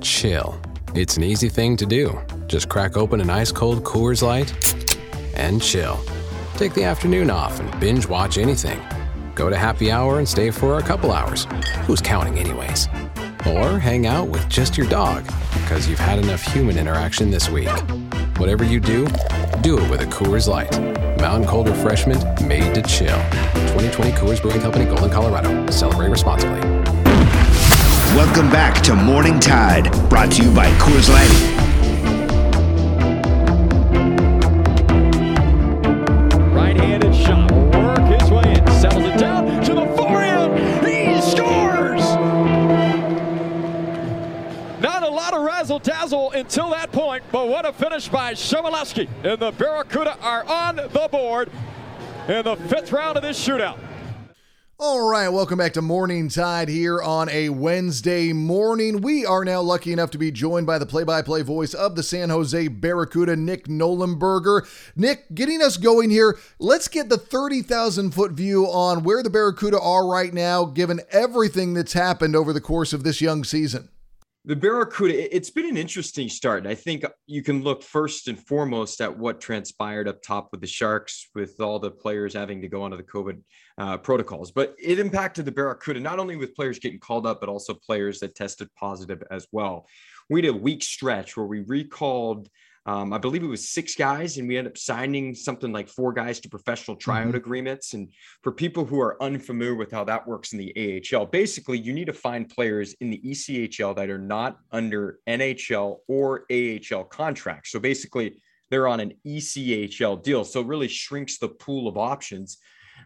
chill. 0.00 0.60
It's 0.94 1.16
an 1.16 1.24
easy 1.24 1.48
thing 1.48 1.76
to 1.78 1.86
do. 1.86 2.20
Just 2.46 2.68
crack 2.68 2.96
open 2.96 3.20
an 3.22 3.30
ice 3.30 3.50
cold 3.50 3.84
Coors 3.84 4.22
Light 4.22 4.52
and 5.34 5.62
chill. 5.62 5.98
Take 6.56 6.74
the 6.74 6.84
afternoon 6.84 7.30
off 7.30 7.58
and 7.58 7.80
binge 7.80 8.06
watch 8.06 8.36
anything. 8.36 8.80
Go 9.34 9.48
to 9.48 9.56
happy 9.56 9.90
hour 9.90 10.18
and 10.18 10.28
stay 10.28 10.50
for 10.50 10.78
a 10.78 10.82
couple 10.82 11.10
hours. 11.10 11.46
Who's 11.86 12.00
counting, 12.00 12.38
anyways? 12.38 12.86
Or 13.46 13.78
hang 13.78 14.06
out 14.06 14.28
with 14.28 14.46
just 14.48 14.76
your 14.76 14.86
dog 14.88 15.24
because 15.54 15.88
you've 15.88 15.98
had 15.98 16.18
enough 16.18 16.42
human 16.42 16.78
interaction 16.78 17.30
this 17.30 17.48
week. 17.48 17.70
Whatever 18.38 18.64
you 18.64 18.80
do, 18.80 19.06
do 19.62 19.78
it 19.78 19.88
with 19.88 20.00
a 20.00 20.06
Coors 20.06 20.48
Light. 20.48 20.72
Mountain 21.20 21.48
cold 21.48 21.68
refreshment 21.68 22.24
made 22.44 22.74
to 22.74 22.82
chill. 22.82 23.16
2020 23.70 24.10
Coors 24.10 24.42
Brewing 24.42 24.60
Company, 24.60 24.86
Golden, 24.86 25.08
Colorado. 25.08 25.70
Celebrate 25.70 26.08
responsibly. 26.08 26.60
Welcome 28.16 28.50
back 28.50 28.82
to 28.82 28.96
Morning 28.96 29.38
Tide, 29.38 29.88
brought 30.08 30.32
to 30.32 30.42
you 30.42 30.52
by 30.52 30.68
Coors 30.78 31.08
Light. 31.08 31.73
What 47.54 47.64
a 47.64 47.72
finish 47.72 48.08
by 48.08 48.34
Chmelevski. 48.34 49.08
And 49.22 49.38
the 49.38 49.52
Barracuda 49.52 50.18
are 50.20 50.44
on 50.44 50.74
the 50.74 51.08
board 51.08 51.52
in 52.26 52.42
the 52.42 52.56
fifth 52.68 52.90
round 52.90 53.16
of 53.16 53.22
this 53.22 53.38
shootout. 53.46 53.78
All 54.76 55.08
right, 55.08 55.28
welcome 55.28 55.58
back 55.58 55.72
to 55.74 55.80
Morning 55.80 56.28
Tide 56.28 56.68
here 56.68 57.00
on 57.00 57.28
a 57.28 57.50
Wednesday 57.50 58.32
morning. 58.32 59.02
We 59.02 59.24
are 59.24 59.44
now 59.44 59.60
lucky 59.60 59.92
enough 59.92 60.10
to 60.10 60.18
be 60.18 60.32
joined 60.32 60.66
by 60.66 60.78
the 60.78 60.84
play 60.84 61.04
by 61.04 61.22
play 61.22 61.42
voice 61.42 61.74
of 61.74 61.94
the 61.94 62.02
San 62.02 62.28
Jose 62.28 62.66
Barracuda, 62.66 63.36
Nick 63.36 63.68
Nollenberger. 63.68 64.66
Nick, 64.96 65.32
getting 65.32 65.62
us 65.62 65.76
going 65.76 66.10
here, 66.10 66.36
let's 66.58 66.88
get 66.88 67.08
the 67.08 67.18
30,000 67.18 68.10
foot 68.10 68.32
view 68.32 68.64
on 68.64 69.04
where 69.04 69.22
the 69.22 69.30
Barracuda 69.30 69.78
are 69.78 70.08
right 70.08 70.34
now, 70.34 70.64
given 70.64 71.02
everything 71.12 71.74
that's 71.74 71.92
happened 71.92 72.34
over 72.34 72.52
the 72.52 72.60
course 72.60 72.92
of 72.92 73.04
this 73.04 73.20
young 73.20 73.44
season. 73.44 73.90
The 74.46 74.54
Barracuda, 74.54 75.34
it's 75.34 75.48
been 75.48 75.64
an 75.64 75.78
interesting 75.78 76.28
start. 76.28 76.66
I 76.66 76.74
think 76.74 77.02
you 77.26 77.42
can 77.42 77.62
look 77.62 77.82
first 77.82 78.28
and 78.28 78.38
foremost 78.38 79.00
at 79.00 79.18
what 79.18 79.40
transpired 79.40 80.06
up 80.06 80.20
top 80.20 80.48
with 80.52 80.60
the 80.60 80.66
Sharks, 80.66 81.30
with 81.34 81.58
all 81.62 81.78
the 81.78 81.90
players 81.90 82.34
having 82.34 82.60
to 82.60 82.68
go 82.68 82.82
onto 82.82 82.98
the 82.98 83.04
COVID 83.04 83.40
uh, 83.78 83.96
protocols. 83.96 84.50
But 84.50 84.74
it 84.78 84.98
impacted 84.98 85.46
the 85.46 85.52
Barracuda, 85.52 85.98
not 85.98 86.18
only 86.18 86.36
with 86.36 86.54
players 86.54 86.78
getting 86.78 86.98
called 86.98 87.26
up, 87.26 87.40
but 87.40 87.48
also 87.48 87.72
players 87.72 88.20
that 88.20 88.34
tested 88.34 88.68
positive 88.74 89.22
as 89.30 89.46
well. 89.50 89.86
We 90.28 90.42
had 90.42 90.50
a 90.50 90.58
week 90.58 90.82
stretch 90.82 91.38
where 91.38 91.46
we 91.46 91.60
recalled 91.60 92.50
um, 92.86 93.14
I 93.14 93.18
believe 93.18 93.42
it 93.42 93.46
was 93.46 93.68
six 93.68 93.94
guys, 93.94 94.36
and 94.36 94.46
we 94.46 94.58
ended 94.58 94.72
up 94.72 94.78
signing 94.78 95.34
something 95.34 95.72
like 95.72 95.88
four 95.88 96.12
guys 96.12 96.38
to 96.40 96.50
professional 96.50 96.96
tryout 96.96 97.28
mm-hmm. 97.28 97.36
agreements. 97.36 97.94
And 97.94 98.12
for 98.42 98.52
people 98.52 98.84
who 98.84 99.00
are 99.00 99.22
unfamiliar 99.22 99.74
with 99.74 99.90
how 99.90 100.04
that 100.04 100.26
works 100.28 100.52
in 100.52 100.58
the 100.58 101.02
AHL, 101.12 101.26
basically 101.26 101.78
you 101.78 101.94
need 101.94 102.06
to 102.06 102.12
find 102.12 102.48
players 102.48 102.94
in 103.00 103.08
the 103.08 103.20
ECHL 103.24 103.96
that 103.96 104.10
are 104.10 104.18
not 104.18 104.58
under 104.70 105.18
NHL 105.26 106.00
or 106.08 106.44
AHL 106.50 107.04
contracts. 107.04 107.70
So 107.70 107.80
basically, 107.80 108.42
they're 108.70 108.88
on 108.88 109.00
an 109.00 109.14
ECHL 109.26 110.22
deal. 110.22 110.44
So 110.44 110.60
it 110.60 110.66
really 110.66 110.88
shrinks 110.88 111.38
the 111.38 111.48
pool 111.48 111.88
of 111.88 111.96
options. 111.96 112.58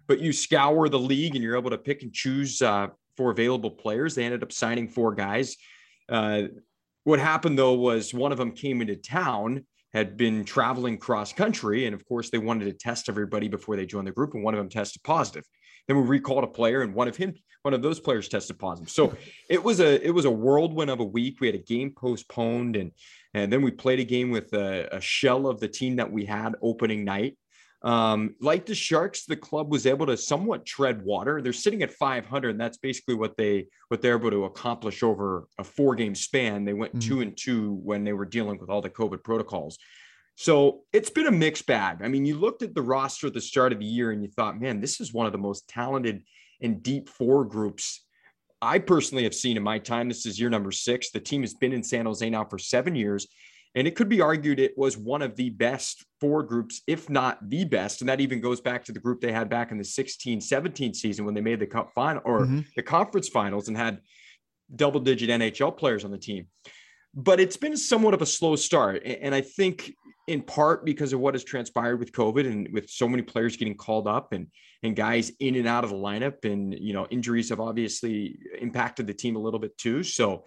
But 0.07 0.21
you 0.21 0.33
scour 0.33 0.89
the 0.89 0.99
league 0.99 1.35
and 1.35 1.45
you're 1.45 1.57
able 1.57 1.71
to 1.71 1.79
pick 1.79 2.03
and 2.03 2.13
choose 2.13 2.63
uh, 2.63 2.89
for 3.17 3.31
available 3.31 3.71
players. 3.71 4.15
They 4.15 4.25
ended 4.25 4.43
up 4.43 4.53
signing 4.53 4.89
four 4.89 5.15
guys. 5.15 5.57
Uh, 6.09 6.45
what 7.09 7.19
happened 7.19 7.59
though 7.59 7.73
was 7.73 8.13
one 8.13 8.33
of 8.33 8.39
them 8.39 8.53
came 8.53 8.83
into 8.83 8.95
town, 8.95 9.65
had 9.95 10.19
been 10.19 10.45
traveling 10.45 10.99
cross 10.99 11.33
country, 11.33 11.87
and 11.87 11.95
of 11.95 12.07
course 12.07 12.29
they 12.29 12.37
wanted 12.37 12.67
to 12.67 12.75
test 12.75 13.09
everybody 13.09 13.49
before 13.49 13.77
they 13.77 13.87
joined 13.87 14.07
the 14.07 14.13
group, 14.13 14.35
and 14.35 14.45
one 14.45 14.53
of 14.53 14.59
them 14.59 14.69
tested 14.69 15.03
positive. 15.03 15.45
Then 15.87 15.97
we 15.97 16.03
recalled 16.03 16.45
a 16.45 16.49
player, 16.49 16.83
and 16.83 16.93
one 16.95 17.09
of 17.09 17.17
him, 17.17 17.33
one 17.63 17.73
of 17.73 17.81
those 17.81 17.99
players 17.99 18.29
tested 18.29 18.59
positive. 18.59 18.91
So 18.91 19.17
it 19.49 19.65
was 19.65 19.81
a 19.81 20.07
it 20.07 20.11
was 20.11 20.27
a 20.27 20.31
whirlwind 20.31 20.91
of 20.91 21.01
a 21.01 21.05
week. 21.05 21.41
We 21.41 21.47
had 21.47 21.57
a 21.57 21.65
game 21.75 21.95
postponed, 21.97 22.77
and 22.77 22.93
and 23.33 23.51
then 23.51 23.63
we 23.63 23.71
played 23.71 24.01
a 24.01 24.05
game 24.05 24.31
with 24.31 24.53
a, 24.53 24.95
a 24.95 25.01
shell 25.01 25.47
of 25.47 25.61
the 25.61 25.69
team 25.69 25.97
that 25.97 26.13
we 26.13 26.27
had 26.27 26.57
opening 26.61 27.07
night. 27.07 27.39
Um, 27.83 28.35
like 28.41 28.67
the 28.67 28.75
Sharks, 28.75 29.25
the 29.25 29.37
club 29.37 29.71
was 29.71 29.87
able 29.87 30.07
to 30.07 30.17
somewhat 30.17 30.67
tread 30.67 31.03
water. 31.03 31.41
They're 31.41 31.53
sitting 31.53 31.83
at 31.83 31.93
500, 31.93 32.51
and 32.51 32.61
that's 32.61 32.79
basically 32.79 33.15
what 33.15 33.37
they 33.37 33.69
what 33.89 34.03
they're 34.03 34.17
able 34.17 34.31
to 34.31 34.45
accomplish 34.45 35.03
over 35.03 35.47
a 35.59 35.65
four 35.65 35.95
game 35.95 36.15
span. 36.15 36.65
They 36.65 36.73
went 36.73 36.93
mm-hmm. 36.93 37.09
two 37.09 37.21
and 37.21 37.37
two 37.37 37.75
when 37.85 38.05
they 38.05 38.13
were 38.13 38.25
dealing 38.25 38.59
with 38.59 38.69
all 38.69 38.83
the 38.83 38.91
COVID 38.91 39.23
protocols. 39.23 39.79
So 40.35 40.83
it's 40.93 41.11
been 41.11 41.27
a 41.27 41.33
mixed 41.33 41.67
bag. 41.67 41.99
I 42.03 42.09
mean, 42.09 42.25
you 42.25 42.39
looked 42.39 42.63
at 42.63 42.75
the 42.75 42.83
roster 42.83 43.27
at 43.27 43.35
the 43.35 43.41
start 43.41 43.73
of 43.73 43.81
the 43.81 43.85
year 43.85 44.13
and 44.13 44.23
you 44.23 44.29
thought, 44.29 44.61
man, 44.61 44.81
this 44.81 45.01
is 45.01 45.13
one 45.13 45.27
of 45.27 45.33
the 45.33 45.39
most 45.39 45.69
talented 45.69 46.23
and 46.61 46.81
deep 46.83 47.09
four 47.09 47.45
groups 47.45 48.05
I 48.61 48.79
personally 48.79 49.25
have 49.25 49.35
seen 49.35 49.57
in 49.57 49.63
my 49.63 49.79
time. 49.79 50.09
This 50.09 50.27
is 50.27 50.39
year 50.39 50.51
number 50.51 50.73
six. 50.73 51.11
The 51.11 51.21
team 51.21 51.43
has 51.43 51.55
been 51.55 51.73
in 51.73 51.83
San 51.83 52.07
Jose 52.07 52.29
now 52.29 52.45
for 52.45 52.59
seven 52.59 52.95
years. 52.95 53.27
And 53.75 53.87
it 53.87 53.95
could 53.95 54.09
be 54.09 54.21
argued 54.21 54.59
it 54.59 54.77
was 54.77 54.97
one 54.97 55.23
of 55.23 55.37
the 55.37 55.51
best 55.51 56.05
four 56.21 56.43
groups, 56.43 56.83
if 56.87 57.09
not 57.09 57.49
the 57.49 57.65
best. 57.65 58.01
And 58.01 58.09
that 58.09 58.21
even 58.21 58.41
goes 58.41 58.61
back 58.61 58.85
to 58.87 58.93
the 58.93 59.01
group 59.01 59.21
they 59.21 59.33
had 59.33 59.49
back 59.49 59.71
in 59.71 59.79
the 59.79 59.85
16 59.85 60.41
17 60.41 60.95
season 60.95 61.25
when 61.25 61.35
they 61.35 61.41
made 61.41 61.61
the 61.61 61.67
cup 61.67 61.93
final 61.95 62.23
or 62.25 62.41
mm-hmm. 62.41 62.61
the 62.77 62.83
conference 62.83 63.29
finals 63.29 63.69
and 63.69 63.77
had 63.77 64.01
double 64.75 65.01
digit 65.01 65.31
NHL 65.31 65.77
players 65.77 66.05
on 66.05 66.11
the 66.11 66.19
team. 66.19 66.47
But 67.15 67.41
it's 67.41 67.57
been 67.57 67.77
somewhat 67.77 68.15
of 68.15 68.23
a 68.23 68.27
slow 68.27 68.57
start. 68.57 69.03
And 69.05 69.35
I 69.35 69.41
think 69.41 69.93
in 70.29 70.43
part 70.43 70.85
because 70.85 71.13
of 71.13 71.21
what 71.21 71.35
has 71.35 71.43
transpired 71.43 71.99
with 71.99 72.13
COVID 72.13 72.47
and 72.47 72.69
with 72.71 72.89
so 72.91 73.09
many 73.09 73.23
players 73.23 73.57
getting 73.57 73.75
called 73.75 74.07
up 74.07 74.33
and 74.33 74.47
and 74.83 74.95
guys 74.95 75.33
in 75.41 75.57
and 75.57 75.67
out 75.67 75.83
of 75.83 75.91
the 75.91 75.97
lineup 75.97 76.45
and 76.45 76.75
you 76.79 76.93
know 76.93 77.07
injuries 77.11 77.49
have 77.49 77.61
obviously 77.61 78.39
impacted 78.61 79.07
the 79.07 79.15
team 79.15 79.37
a 79.37 79.39
little 79.39 79.59
bit 79.59 79.77
too. 79.79 80.03
So 80.03 80.45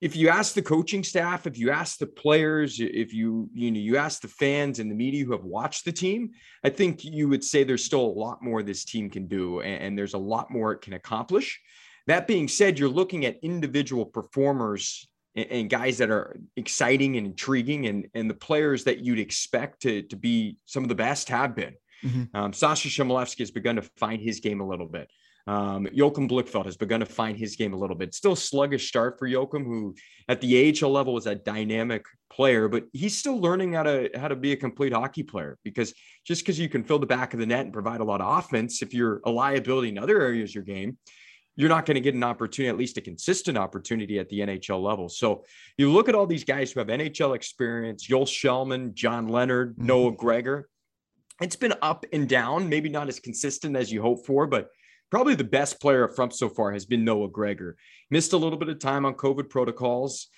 if 0.00 0.14
you 0.14 0.28
ask 0.28 0.54
the 0.54 0.62
coaching 0.62 1.02
staff, 1.02 1.46
if 1.46 1.58
you 1.58 1.70
ask 1.70 1.98
the 1.98 2.06
players, 2.06 2.78
if 2.80 3.12
you 3.12 3.50
you 3.52 3.70
know 3.70 3.80
you 3.80 3.96
ask 3.96 4.20
the 4.20 4.28
fans 4.28 4.78
and 4.78 4.90
the 4.90 4.94
media 4.94 5.24
who 5.24 5.32
have 5.32 5.44
watched 5.44 5.84
the 5.84 5.92
team, 5.92 6.30
I 6.62 6.70
think 6.70 7.04
you 7.04 7.28
would 7.28 7.42
say 7.42 7.64
there's 7.64 7.84
still 7.84 8.04
a 8.04 8.18
lot 8.18 8.42
more 8.42 8.62
this 8.62 8.84
team 8.84 9.10
can 9.10 9.26
do, 9.26 9.60
and, 9.60 9.82
and 9.82 9.98
there's 9.98 10.14
a 10.14 10.18
lot 10.18 10.50
more 10.50 10.72
it 10.72 10.82
can 10.82 10.92
accomplish. 10.92 11.60
That 12.06 12.28
being 12.28 12.48
said, 12.48 12.78
you're 12.78 12.88
looking 12.88 13.26
at 13.26 13.38
individual 13.42 14.06
performers 14.06 15.08
and, 15.34 15.50
and 15.50 15.70
guys 15.70 15.98
that 15.98 16.10
are 16.10 16.38
exciting 16.56 17.16
and 17.16 17.26
intriguing, 17.26 17.86
and 17.86 18.06
and 18.14 18.30
the 18.30 18.34
players 18.34 18.84
that 18.84 19.00
you'd 19.00 19.18
expect 19.18 19.82
to 19.82 20.02
to 20.02 20.16
be 20.16 20.58
some 20.66 20.84
of 20.84 20.88
the 20.88 20.94
best 20.94 21.28
have 21.28 21.56
been. 21.56 21.74
Mm-hmm. 22.04 22.36
Um, 22.36 22.52
Sasha 22.52 22.88
Chmelevski 22.88 23.40
has 23.40 23.50
begun 23.50 23.76
to 23.76 23.82
find 23.82 24.22
his 24.22 24.38
game 24.38 24.60
a 24.60 24.68
little 24.68 24.86
bit. 24.86 25.10
Um, 25.48 25.88
Joachim 25.94 26.28
Blichfeld 26.28 26.66
has 26.66 26.76
begun 26.76 27.00
to 27.00 27.06
find 27.06 27.34
his 27.34 27.56
game 27.56 27.72
a 27.72 27.76
little 27.78 27.96
bit. 27.96 28.12
Still 28.12 28.36
sluggish 28.36 28.86
start 28.86 29.18
for 29.18 29.26
Joachim, 29.26 29.64
who 29.64 29.94
at 30.28 30.42
the 30.42 30.76
AHL 30.78 30.90
level 30.90 31.16
is 31.16 31.26
a 31.26 31.36
dynamic 31.36 32.04
player, 32.30 32.68
but 32.68 32.84
he's 32.92 33.16
still 33.16 33.40
learning 33.40 33.72
how 33.72 33.84
to 33.84 34.10
how 34.14 34.28
to 34.28 34.36
be 34.36 34.52
a 34.52 34.56
complete 34.56 34.92
hockey 34.92 35.22
player. 35.22 35.56
Because 35.64 35.94
just 36.26 36.42
because 36.42 36.58
you 36.58 36.68
can 36.68 36.84
fill 36.84 36.98
the 36.98 37.06
back 37.06 37.32
of 37.32 37.40
the 37.40 37.46
net 37.46 37.64
and 37.64 37.72
provide 37.72 38.02
a 38.02 38.04
lot 38.04 38.20
of 38.20 38.38
offense, 38.38 38.82
if 38.82 38.92
you're 38.92 39.22
a 39.24 39.30
liability 39.30 39.88
in 39.88 39.96
other 39.96 40.20
areas 40.20 40.50
of 40.50 40.56
your 40.56 40.64
game, 40.64 40.98
you're 41.56 41.70
not 41.70 41.86
going 41.86 41.94
to 41.94 42.02
get 42.02 42.14
an 42.14 42.24
opportunity, 42.24 42.68
at 42.68 42.76
least 42.76 42.98
a 42.98 43.00
consistent 43.00 43.56
opportunity 43.56 44.18
at 44.18 44.28
the 44.28 44.40
NHL 44.40 44.82
level. 44.82 45.08
So 45.08 45.44
you 45.78 45.90
look 45.90 46.10
at 46.10 46.14
all 46.14 46.26
these 46.26 46.44
guys 46.44 46.72
who 46.72 46.80
have 46.80 46.88
NHL 46.88 47.34
experience: 47.34 48.02
Joel 48.02 48.26
Shelman, 48.26 48.92
John 48.92 49.28
Leonard, 49.28 49.76
mm-hmm. 49.76 49.86
Noah 49.86 50.12
Gregor. 50.12 50.68
It's 51.40 51.56
been 51.56 51.74
up 51.80 52.04
and 52.12 52.28
down, 52.28 52.68
maybe 52.68 52.90
not 52.90 53.08
as 53.08 53.18
consistent 53.18 53.76
as 53.76 53.90
you 53.90 54.02
hope 54.02 54.26
for, 54.26 54.46
but 54.46 54.68
probably 55.10 55.34
the 55.34 55.44
best 55.44 55.80
player 55.80 56.04
up 56.04 56.14
front 56.14 56.34
so 56.34 56.48
far 56.48 56.72
has 56.72 56.84
been 56.84 57.04
Noah 57.04 57.28
Gregor. 57.28 57.76
Missed 58.10 58.32
a 58.32 58.36
little 58.36 58.58
bit 58.58 58.68
of 58.68 58.78
time 58.78 59.04
on 59.04 59.14
COVID 59.14 59.48
protocols. 59.48 60.28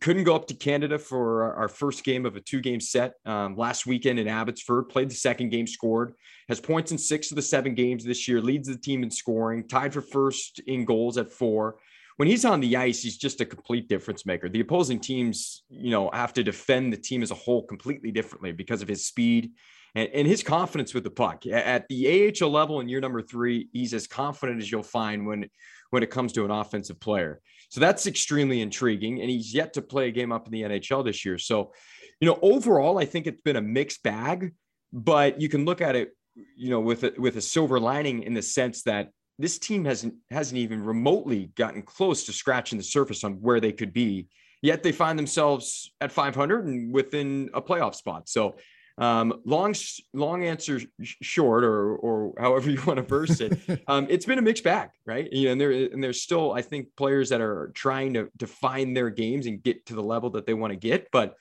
Couldn't 0.00 0.24
go 0.24 0.36
up 0.36 0.46
to 0.46 0.54
Canada 0.54 0.98
for 0.98 1.52
our 1.54 1.68
first 1.68 2.04
game 2.04 2.26
of 2.26 2.36
a 2.36 2.40
two 2.40 2.60
game 2.60 2.80
set 2.80 3.14
um, 3.26 3.56
last 3.56 3.86
weekend 3.86 4.20
in 4.20 4.28
Abbotsford. 4.28 4.88
Played 4.88 5.10
the 5.10 5.16
second 5.16 5.48
game, 5.48 5.66
scored, 5.66 6.14
has 6.48 6.60
points 6.60 6.92
in 6.92 6.98
six 6.98 7.32
of 7.32 7.36
the 7.36 7.42
seven 7.42 7.74
games 7.74 8.04
this 8.04 8.28
year, 8.28 8.40
leads 8.40 8.68
the 8.68 8.78
team 8.78 9.02
in 9.02 9.10
scoring, 9.10 9.66
tied 9.66 9.92
for 9.92 10.00
first 10.00 10.60
in 10.66 10.84
goals 10.84 11.18
at 11.18 11.30
four. 11.30 11.76
When 12.16 12.28
he's 12.28 12.44
on 12.44 12.60
the 12.60 12.76
ice, 12.76 13.02
he's 13.02 13.16
just 13.16 13.40
a 13.40 13.44
complete 13.44 13.88
difference 13.88 14.24
maker. 14.24 14.48
The 14.48 14.60
opposing 14.60 15.00
teams, 15.00 15.64
you 15.68 15.90
know, 15.90 16.08
have 16.12 16.32
to 16.34 16.44
defend 16.44 16.92
the 16.92 16.96
team 16.96 17.24
as 17.24 17.32
a 17.32 17.34
whole 17.34 17.66
completely 17.66 18.12
differently 18.12 18.52
because 18.52 18.82
of 18.82 18.86
his 18.86 19.06
speed 19.06 19.50
and, 19.94 20.08
and 20.12 20.26
his 20.26 20.42
confidence 20.42 20.94
with 20.94 21.04
the 21.04 21.10
puck 21.10 21.46
at 21.46 21.86
the 21.88 22.32
AHL 22.40 22.50
level 22.50 22.80
in 22.80 22.88
year 22.88 23.00
number 23.00 23.22
three, 23.22 23.68
he's 23.72 23.94
as 23.94 24.06
confident 24.06 24.60
as 24.60 24.70
you'll 24.70 24.82
find 24.82 25.26
when 25.26 25.48
when 25.90 26.02
it 26.02 26.10
comes 26.10 26.32
to 26.32 26.44
an 26.44 26.50
offensive 26.50 26.98
player. 26.98 27.40
So 27.68 27.80
that's 27.80 28.06
extremely 28.06 28.60
intriguing. 28.60 29.20
And 29.20 29.30
he's 29.30 29.54
yet 29.54 29.72
to 29.74 29.82
play 29.82 30.08
a 30.08 30.10
game 30.10 30.32
up 30.32 30.46
in 30.46 30.52
the 30.52 30.62
NHL 30.62 31.04
this 31.04 31.24
year. 31.24 31.38
So, 31.38 31.72
you 32.20 32.26
know, 32.26 32.38
overall, 32.42 32.98
I 32.98 33.04
think 33.04 33.28
it's 33.28 33.40
been 33.42 33.56
a 33.56 33.62
mixed 33.62 34.02
bag, 34.02 34.54
but 34.92 35.40
you 35.40 35.48
can 35.48 35.64
look 35.64 35.80
at 35.80 35.94
it, 35.94 36.10
you 36.56 36.70
know, 36.70 36.80
with 36.80 37.04
a, 37.04 37.12
with 37.16 37.36
a 37.36 37.40
silver 37.40 37.78
lining 37.78 38.24
in 38.24 38.34
the 38.34 38.42
sense 38.42 38.82
that 38.82 39.10
this 39.38 39.58
team 39.58 39.84
hasn't 39.84 40.14
hasn't 40.30 40.58
even 40.58 40.84
remotely 40.84 41.52
gotten 41.56 41.82
close 41.82 42.24
to 42.24 42.32
scratching 42.32 42.78
the 42.78 42.84
surface 42.84 43.24
on 43.24 43.34
where 43.34 43.60
they 43.60 43.72
could 43.72 43.92
be. 43.92 44.28
Yet 44.62 44.82
they 44.82 44.92
find 44.92 45.18
themselves 45.18 45.92
at 46.00 46.10
500 46.10 46.66
and 46.66 46.92
within 46.92 47.50
a 47.52 47.60
playoff 47.60 47.94
spot. 47.94 48.28
So 48.28 48.56
um, 48.96 49.40
long, 49.44 49.74
long 50.12 50.44
answer 50.44 50.80
short, 51.02 51.64
or 51.64 51.96
or 51.96 52.32
however 52.38 52.70
you 52.70 52.80
want 52.86 52.98
to 52.98 53.02
verse 53.02 53.40
it. 53.40 53.58
Um, 53.86 54.06
it's 54.08 54.24
been 54.24 54.38
a 54.38 54.42
mixed 54.42 54.64
bag, 54.64 54.90
right? 55.04 55.30
You 55.30 55.46
know, 55.46 55.52
and 55.52 55.60
there 55.60 55.70
and 55.70 56.02
there's 56.02 56.22
still, 56.22 56.52
I 56.52 56.62
think, 56.62 56.88
players 56.96 57.28
that 57.30 57.40
are 57.40 57.70
trying 57.74 58.14
to 58.14 58.28
define 58.36 58.94
their 58.94 59.10
games 59.10 59.46
and 59.46 59.62
get 59.62 59.84
to 59.86 59.94
the 59.94 60.02
level 60.02 60.30
that 60.30 60.46
they 60.46 60.54
want 60.54 60.72
to 60.72 60.78
get, 60.78 61.08
but. 61.10 61.34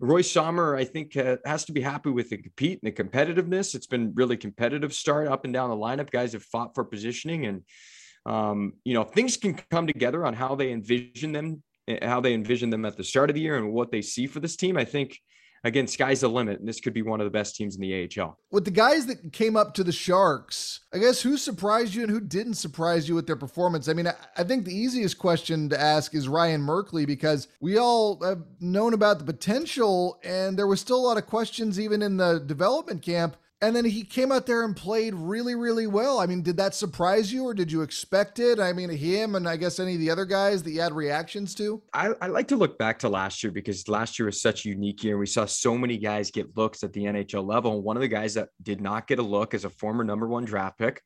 Roy 0.00 0.22
Sommer, 0.22 0.76
I 0.76 0.84
think, 0.84 1.16
uh, 1.16 1.38
has 1.44 1.64
to 1.64 1.72
be 1.72 1.80
happy 1.80 2.10
with 2.10 2.30
the 2.30 2.36
compete 2.36 2.78
and 2.80 2.86
the 2.86 3.02
competitiveness. 3.02 3.74
It's 3.74 3.88
been 3.88 4.14
really 4.14 4.36
competitive 4.36 4.92
start 4.92 5.26
up 5.26 5.44
and 5.44 5.52
down 5.52 5.70
the 5.70 5.76
lineup. 5.76 6.12
Guys 6.12 6.34
have 6.34 6.44
fought 6.44 6.72
for 6.72 6.84
positioning, 6.84 7.46
and 7.46 7.64
um, 8.24 8.74
you 8.84 8.94
know 8.94 9.02
things 9.02 9.36
can 9.36 9.54
come 9.72 9.88
together 9.88 10.24
on 10.24 10.34
how 10.34 10.54
they 10.54 10.70
envision 10.70 11.32
them, 11.32 11.64
eh, 11.88 11.98
how 12.06 12.20
they 12.20 12.32
envision 12.32 12.70
them 12.70 12.84
at 12.84 12.96
the 12.96 13.02
start 13.02 13.28
of 13.28 13.34
the 13.34 13.42
year, 13.42 13.56
and 13.56 13.72
what 13.72 13.90
they 13.90 14.00
see 14.00 14.28
for 14.28 14.38
this 14.38 14.54
team. 14.54 14.76
I 14.76 14.84
think 14.84 15.18
again, 15.64 15.86
sky's 15.86 16.20
the 16.20 16.28
limit, 16.28 16.60
and 16.60 16.68
this 16.68 16.80
could 16.80 16.94
be 16.94 17.02
one 17.02 17.20
of 17.20 17.24
the 17.24 17.30
best 17.30 17.56
teams 17.56 17.74
in 17.76 17.80
the 17.80 18.08
AHL. 18.18 18.38
With 18.50 18.64
the 18.64 18.70
guys 18.70 19.06
that 19.06 19.32
came 19.32 19.56
up 19.56 19.74
to 19.74 19.84
the 19.84 19.92
Sharks, 19.92 20.80
I 20.92 20.98
guess 20.98 21.22
who 21.22 21.36
surprised 21.36 21.94
you 21.94 22.02
and 22.02 22.10
who 22.10 22.20
didn't 22.20 22.54
surprise 22.54 23.08
you 23.08 23.14
with 23.14 23.26
their 23.26 23.36
performance? 23.36 23.88
I 23.88 23.92
mean, 23.92 24.08
I 24.36 24.44
think 24.44 24.64
the 24.64 24.76
easiest 24.76 25.18
question 25.18 25.68
to 25.70 25.80
ask 25.80 26.14
is 26.14 26.28
Ryan 26.28 26.62
Merkley 26.62 27.06
because 27.06 27.48
we 27.60 27.78
all 27.78 28.22
have 28.24 28.42
known 28.60 28.94
about 28.94 29.18
the 29.18 29.24
potential, 29.24 30.18
and 30.24 30.58
there 30.58 30.66
was 30.66 30.80
still 30.80 30.98
a 30.98 31.06
lot 31.06 31.18
of 31.18 31.26
questions 31.26 31.78
even 31.78 32.02
in 32.02 32.16
the 32.16 32.40
development 32.40 33.02
camp 33.02 33.36
and 33.60 33.74
then 33.74 33.84
he 33.84 34.04
came 34.04 34.30
out 34.30 34.46
there 34.46 34.64
and 34.64 34.76
played 34.76 35.14
really, 35.14 35.56
really 35.56 35.88
well. 35.88 36.20
I 36.20 36.26
mean, 36.26 36.42
did 36.42 36.56
that 36.58 36.74
surprise 36.74 37.32
you 37.32 37.44
or 37.44 37.54
did 37.54 37.72
you 37.72 37.82
expect 37.82 38.38
it? 38.38 38.60
I 38.60 38.72
mean, 38.72 38.88
him 38.88 39.34
and 39.34 39.48
I 39.48 39.56
guess 39.56 39.80
any 39.80 39.94
of 39.94 40.00
the 40.00 40.10
other 40.10 40.24
guys 40.24 40.62
that 40.62 40.70
you 40.70 40.80
had 40.80 40.92
reactions 40.92 41.56
to? 41.56 41.82
I, 41.92 42.14
I 42.20 42.28
like 42.28 42.46
to 42.48 42.56
look 42.56 42.78
back 42.78 43.00
to 43.00 43.08
last 43.08 43.42
year 43.42 43.50
because 43.50 43.88
last 43.88 44.18
year 44.18 44.26
was 44.26 44.40
such 44.40 44.64
a 44.64 44.68
unique 44.68 45.02
year. 45.02 45.18
We 45.18 45.26
saw 45.26 45.44
so 45.44 45.76
many 45.76 45.98
guys 45.98 46.30
get 46.30 46.56
looks 46.56 46.84
at 46.84 46.92
the 46.92 47.04
NHL 47.04 47.44
level. 47.44 47.74
And 47.74 47.82
one 47.82 47.96
of 47.96 48.00
the 48.00 48.08
guys 48.08 48.34
that 48.34 48.50
did 48.62 48.80
not 48.80 49.08
get 49.08 49.18
a 49.18 49.22
look 49.22 49.54
as 49.54 49.64
a 49.64 49.70
former 49.70 50.04
number 50.04 50.28
one 50.28 50.44
draft 50.44 50.78
pick 50.78 51.02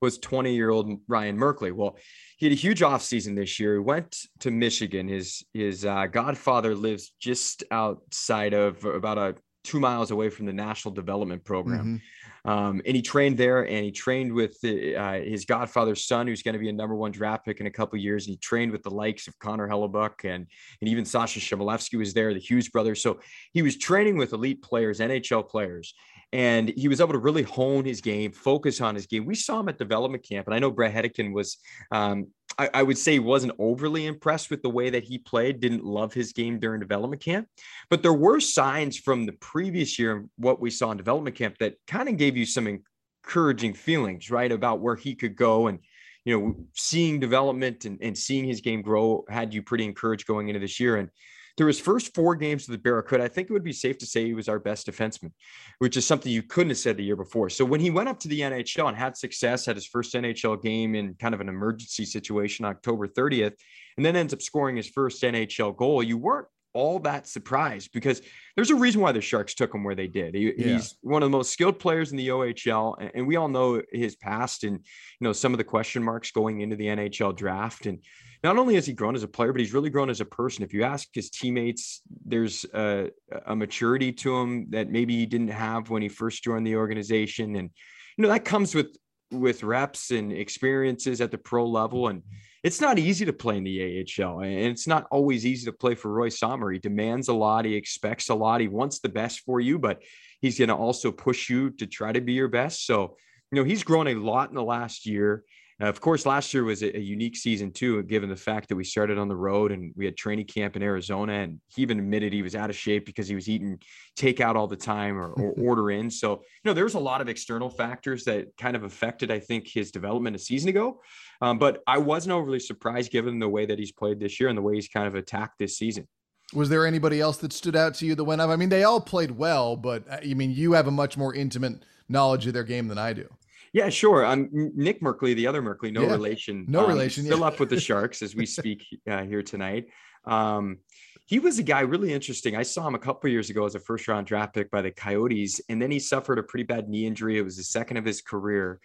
was 0.00 0.18
20 0.18 0.54
year 0.54 0.70
old 0.70 1.00
Ryan 1.08 1.36
Merkley. 1.36 1.72
Well, 1.72 1.96
he 2.36 2.46
had 2.46 2.52
a 2.52 2.56
huge 2.56 2.80
offseason 2.80 3.34
this 3.34 3.58
year. 3.58 3.74
He 3.74 3.80
went 3.80 4.16
to 4.40 4.50
Michigan. 4.50 5.08
His 5.08 5.44
his 5.52 5.84
uh, 5.84 6.06
godfather 6.06 6.74
lives 6.74 7.14
just 7.18 7.64
outside 7.70 8.52
of 8.52 8.84
about 8.84 9.18
a 9.18 9.34
two 9.66 9.80
miles 9.80 10.10
away 10.10 10.30
from 10.30 10.46
the 10.46 10.52
National 10.52 10.94
Development 10.94 11.44
Program. 11.44 12.00
Mm-hmm. 12.46 12.50
Um, 12.50 12.80
and 12.86 12.94
he 12.94 13.02
trained 13.02 13.36
there 13.36 13.62
and 13.62 13.84
he 13.84 13.90
trained 13.90 14.32
with 14.32 14.60
the, 14.60 14.94
uh, 14.94 15.20
his 15.20 15.44
godfather's 15.44 16.04
son, 16.04 16.28
who's 16.28 16.42
going 16.42 16.52
to 16.52 16.60
be 16.60 16.68
a 16.68 16.72
number 16.72 16.94
one 16.94 17.10
draft 17.10 17.44
pick 17.44 17.60
in 17.60 17.66
a 17.66 17.70
couple 17.70 17.98
years. 17.98 18.26
And 18.26 18.34
he 18.34 18.36
trained 18.36 18.70
with 18.70 18.84
the 18.84 18.90
likes 18.90 19.26
of 19.26 19.36
Connor 19.40 19.68
Hellebuyck 19.68 20.24
and, 20.24 20.46
and 20.80 20.88
even 20.88 21.04
Sasha 21.04 21.40
Chmelevski 21.40 21.98
was 21.98 22.14
there, 22.14 22.32
the 22.32 22.40
Hughes 22.40 22.68
brothers. 22.68 23.02
So 23.02 23.18
he 23.52 23.62
was 23.62 23.76
training 23.76 24.16
with 24.16 24.32
elite 24.32 24.62
players, 24.62 25.00
NHL 25.00 25.48
players 25.48 25.92
and 26.32 26.72
he 26.76 26.88
was 26.88 27.00
able 27.00 27.12
to 27.12 27.18
really 27.18 27.42
hone 27.42 27.84
his 27.84 28.00
game, 28.00 28.32
focus 28.32 28.80
on 28.80 28.94
his 28.94 29.06
game. 29.06 29.24
We 29.24 29.34
saw 29.34 29.60
him 29.60 29.68
at 29.68 29.78
development 29.78 30.24
camp, 30.28 30.46
and 30.46 30.54
I 30.54 30.58
know 30.58 30.70
Bret 30.70 30.92
Hedican 30.92 31.32
was, 31.32 31.58
um, 31.92 32.28
I, 32.58 32.70
I, 32.74 32.82
would 32.82 32.98
say, 32.98 33.18
wasn't 33.18 33.52
overly 33.58 34.06
impressed 34.06 34.50
with 34.50 34.62
the 34.62 34.70
way 34.70 34.90
that 34.90 35.04
he 35.04 35.18
played. 35.18 35.60
Didn't 35.60 35.84
love 35.84 36.12
his 36.12 36.32
game 36.32 36.58
during 36.58 36.80
development 36.80 37.22
camp, 37.22 37.48
but 37.90 38.02
there 38.02 38.12
were 38.12 38.40
signs 38.40 38.96
from 38.96 39.26
the 39.26 39.32
previous 39.32 39.98
year, 39.98 40.16
and 40.16 40.30
what 40.36 40.60
we 40.60 40.70
saw 40.70 40.90
in 40.90 40.96
development 40.96 41.36
camp, 41.36 41.58
that 41.58 41.74
kind 41.86 42.08
of 42.08 42.16
gave 42.16 42.36
you 42.36 42.46
some 42.46 42.66
encouraging 42.66 43.74
feelings, 43.74 44.30
right, 44.30 44.50
about 44.50 44.80
where 44.80 44.96
he 44.96 45.14
could 45.14 45.36
go 45.36 45.66
and. 45.68 45.80
You 46.24 46.40
know, 46.40 46.56
seeing 46.74 47.20
development 47.20 47.84
and, 47.84 48.02
and 48.02 48.18
seeing 48.18 48.44
his 48.44 48.60
game 48.60 48.82
grow 48.82 49.24
had 49.28 49.54
you 49.54 49.62
pretty 49.62 49.84
encouraged 49.84 50.26
going 50.26 50.48
into 50.48 50.58
this 50.58 50.80
year. 50.80 50.96
And 50.96 51.08
through 51.56 51.68
his 51.68 51.80
first 51.80 52.14
four 52.14 52.34
games 52.34 52.68
with 52.68 52.78
the 52.78 52.82
Barracuda, 52.82 53.24
I 53.24 53.28
think 53.28 53.48
it 53.48 53.52
would 53.52 53.64
be 53.64 53.72
safe 53.72 53.98
to 53.98 54.06
say 54.06 54.24
he 54.24 54.34
was 54.34 54.48
our 54.48 54.58
best 54.58 54.86
defenseman, 54.86 55.32
which 55.78 55.96
is 55.96 56.06
something 56.06 56.30
you 56.30 56.42
couldn't 56.42 56.70
have 56.70 56.78
said 56.78 56.96
the 56.96 57.04
year 57.04 57.16
before. 57.16 57.48
So 57.48 57.64
when 57.64 57.80
he 57.80 57.90
went 57.90 58.08
up 58.08 58.20
to 58.20 58.28
the 58.28 58.40
NHL 58.40 58.88
and 58.88 58.96
had 58.96 59.16
success, 59.16 59.64
had 59.64 59.76
his 59.76 59.86
first 59.86 60.14
NHL 60.14 60.62
game 60.62 60.94
in 60.94 61.14
kind 61.14 61.34
of 61.34 61.40
an 61.40 61.48
emergency 61.48 62.04
situation, 62.04 62.64
October 62.64 63.08
30th, 63.08 63.54
and 63.96 64.04
then 64.04 64.16
ends 64.16 64.34
up 64.34 64.42
scoring 64.42 64.76
his 64.76 64.88
first 64.88 65.22
NHL 65.22 65.74
goal, 65.76 66.02
you 66.02 66.18
weren't 66.18 66.48
all 66.76 66.98
that 67.00 67.26
surprised 67.26 67.90
because 67.92 68.20
there's 68.54 68.70
a 68.70 68.74
reason 68.74 69.00
why 69.00 69.10
the 69.10 69.20
Sharks 69.20 69.54
took 69.54 69.74
him 69.74 69.82
where 69.82 69.94
they 69.94 70.06
did. 70.06 70.34
He, 70.34 70.52
yeah. 70.56 70.74
He's 70.74 70.96
one 71.00 71.22
of 71.22 71.26
the 71.26 71.36
most 71.36 71.50
skilled 71.50 71.78
players 71.78 72.10
in 72.10 72.18
the 72.18 72.28
OHL, 72.28 72.96
and, 73.00 73.10
and 73.14 73.26
we 73.26 73.36
all 73.36 73.48
know 73.48 73.82
his 73.90 74.14
past 74.14 74.62
and 74.62 74.76
you 74.76 75.24
know 75.24 75.32
some 75.32 75.54
of 75.54 75.58
the 75.58 75.64
question 75.64 76.02
marks 76.02 76.30
going 76.30 76.60
into 76.60 76.76
the 76.76 76.86
NHL 76.86 77.34
draft. 77.34 77.86
And 77.86 78.00
not 78.44 78.58
only 78.58 78.74
has 78.74 78.86
he 78.86 78.92
grown 78.92 79.14
as 79.14 79.22
a 79.22 79.28
player, 79.28 79.52
but 79.52 79.60
he's 79.60 79.72
really 79.72 79.90
grown 79.90 80.10
as 80.10 80.20
a 80.20 80.26
person. 80.26 80.62
If 80.62 80.74
you 80.74 80.84
ask 80.84 81.08
his 81.12 81.30
teammates, 81.30 82.02
there's 82.24 82.66
a, 82.74 83.10
a 83.46 83.56
maturity 83.56 84.12
to 84.12 84.36
him 84.36 84.70
that 84.70 84.90
maybe 84.90 85.16
he 85.16 85.26
didn't 85.26 85.48
have 85.48 85.88
when 85.88 86.02
he 86.02 86.08
first 86.08 86.44
joined 86.44 86.66
the 86.66 86.76
organization, 86.76 87.56
and 87.56 87.70
you 88.16 88.22
know 88.22 88.28
that 88.28 88.44
comes 88.44 88.74
with 88.74 88.96
with 89.32 89.62
reps 89.62 90.10
and 90.10 90.32
experiences 90.32 91.20
at 91.20 91.30
the 91.30 91.38
pro 91.38 91.66
level 91.66 92.08
and 92.08 92.22
it's 92.66 92.80
not 92.80 92.98
easy 92.98 93.24
to 93.24 93.32
play 93.32 93.56
in 93.58 93.62
the 93.62 94.04
AHL, 94.20 94.40
and 94.40 94.52
it's 94.52 94.88
not 94.88 95.06
always 95.12 95.46
easy 95.46 95.66
to 95.66 95.72
play 95.72 95.94
for 95.94 96.12
Roy 96.12 96.28
Sommer. 96.30 96.72
He 96.72 96.80
demands 96.80 97.28
a 97.28 97.32
lot, 97.32 97.64
he 97.64 97.76
expects 97.76 98.28
a 98.28 98.34
lot, 98.34 98.60
he 98.60 98.66
wants 98.66 98.98
the 98.98 99.08
best 99.08 99.42
for 99.46 99.60
you, 99.60 99.78
but 99.78 100.02
he's 100.40 100.58
going 100.58 100.70
to 100.70 100.74
also 100.74 101.12
push 101.12 101.48
you 101.48 101.70
to 101.70 101.86
try 101.86 102.10
to 102.10 102.20
be 102.20 102.32
your 102.32 102.48
best. 102.48 102.84
So, 102.84 103.18
you 103.52 103.56
know, 103.56 103.62
he's 103.62 103.84
grown 103.84 104.08
a 104.08 104.14
lot 104.14 104.48
in 104.48 104.56
the 104.56 104.64
last 104.64 105.06
year. 105.06 105.44
Uh, 105.80 105.86
of 105.86 106.00
course, 106.00 106.24
last 106.24 106.54
year 106.54 106.64
was 106.64 106.82
a, 106.82 106.96
a, 106.96 107.00
unique 107.00 107.36
season 107.36 107.70
too, 107.70 108.02
given 108.04 108.30
the 108.30 108.36
fact 108.36 108.68
that 108.68 108.76
we 108.76 108.84
started 108.84 109.18
on 109.18 109.28
the 109.28 109.36
road 109.36 109.72
and 109.72 109.92
we 109.94 110.06
had 110.06 110.16
training 110.16 110.46
camp 110.46 110.74
in 110.74 110.82
Arizona. 110.82 111.34
And 111.34 111.60
he 111.74 111.82
even 111.82 111.98
admitted 111.98 112.32
he 112.32 112.40
was 112.40 112.54
out 112.54 112.70
of 112.70 112.76
shape 112.76 113.04
because 113.04 113.28
he 113.28 113.34
was 113.34 113.46
eating 113.46 113.78
takeout 114.18 114.54
all 114.54 114.66
the 114.66 114.76
time 114.76 115.18
or, 115.18 115.32
or 115.32 115.52
order 115.58 115.90
in. 115.90 116.10
So, 116.10 116.32
you 116.32 116.62
know, 116.64 116.72
there's 116.72 116.94
a 116.94 116.98
lot 116.98 117.20
of 117.20 117.28
external 117.28 117.68
factors 117.68 118.24
that 118.24 118.56
kind 118.56 118.74
of 118.74 118.84
affected, 118.84 119.30
I 119.30 119.38
think, 119.38 119.68
his 119.68 119.90
development 119.90 120.34
a 120.34 120.38
season 120.38 120.70
ago. 120.70 121.02
Um, 121.42 121.58
but 121.58 121.82
I 121.86 121.98
wasn't 121.98 122.32
overly 122.32 122.60
surprised 122.60 123.12
given 123.12 123.38
the 123.38 123.48
way 123.48 123.66
that 123.66 123.78
he's 123.78 123.92
played 123.92 124.18
this 124.18 124.40
year 124.40 124.48
and 124.48 124.56
the 124.56 124.62
way 124.62 124.76
he's 124.76 124.88
kind 124.88 125.06
of 125.06 125.14
attacked 125.14 125.58
this 125.58 125.76
season. 125.76 126.08
Was 126.54 126.70
there 126.70 126.86
anybody 126.86 127.20
else 127.20 127.38
that 127.38 127.52
stood 127.52 127.76
out 127.76 127.94
to 127.96 128.06
you 128.06 128.14
that 128.14 128.24
went 128.24 128.40
up? 128.40 128.48
I 128.48 128.56
mean, 128.56 128.68
they 128.68 128.84
all 128.84 129.00
played 129.00 129.32
well, 129.32 129.76
but 129.76 130.08
uh, 130.08 130.18
I 130.22 130.32
mean, 130.32 130.52
you 130.52 130.72
have 130.72 130.86
a 130.86 130.92
much 130.92 131.16
more 131.16 131.34
intimate 131.34 131.82
knowledge 132.08 132.46
of 132.46 132.54
their 132.54 132.64
game 132.64 132.88
than 132.88 132.98
I 132.98 133.12
do. 133.12 133.28
Yeah, 133.72 133.88
sure. 133.88 134.24
Um, 134.24 134.48
Nick 134.52 135.00
Merkley, 135.00 135.34
the 135.34 135.46
other 135.46 135.62
Merkley, 135.62 135.92
no 135.92 136.02
yeah, 136.02 136.12
relation. 136.12 136.64
No 136.68 136.84
um, 136.84 136.88
relation. 136.88 137.24
Still 137.24 137.40
yeah. 137.40 137.46
up 137.46 137.60
with 137.60 137.70
the 137.70 137.80
Sharks 137.88 138.22
as 138.22 138.34
we 138.34 138.46
speak 138.46 138.84
uh, 139.08 139.24
here 139.24 139.42
tonight. 139.42 139.86
Um, 140.24 140.78
he 141.26 141.38
was 141.38 141.58
a 141.58 141.62
guy 141.62 141.80
really 141.80 142.12
interesting. 142.12 142.56
I 142.56 142.62
saw 142.62 142.86
him 142.86 142.94
a 142.94 143.00
couple 143.00 143.28
years 143.30 143.50
ago 143.50 143.64
as 143.66 143.74
a 143.74 143.80
first 143.80 144.06
round 144.06 144.26
draft 144.26 144.54
pick 144.54 144.70
by 144.70 144.82
the 144.82 144.90
Coyotes, 144.90 145.60
and 145.68 145.82
then 145.82 145.90
he 145.90 145.98
suffered 145.98 146.38
a 146.38 146.42
pretty 146.42 146.64
bad 146.64 146.88
knee 146.88 147.06
injury. 147.06 147.38
It 147.38 147.42
was 147.42 147.56
the 147.56 147.64
second 147.64 147.96
of 147.96 148.04
his 148.04 148.20
career. 148.20 148.80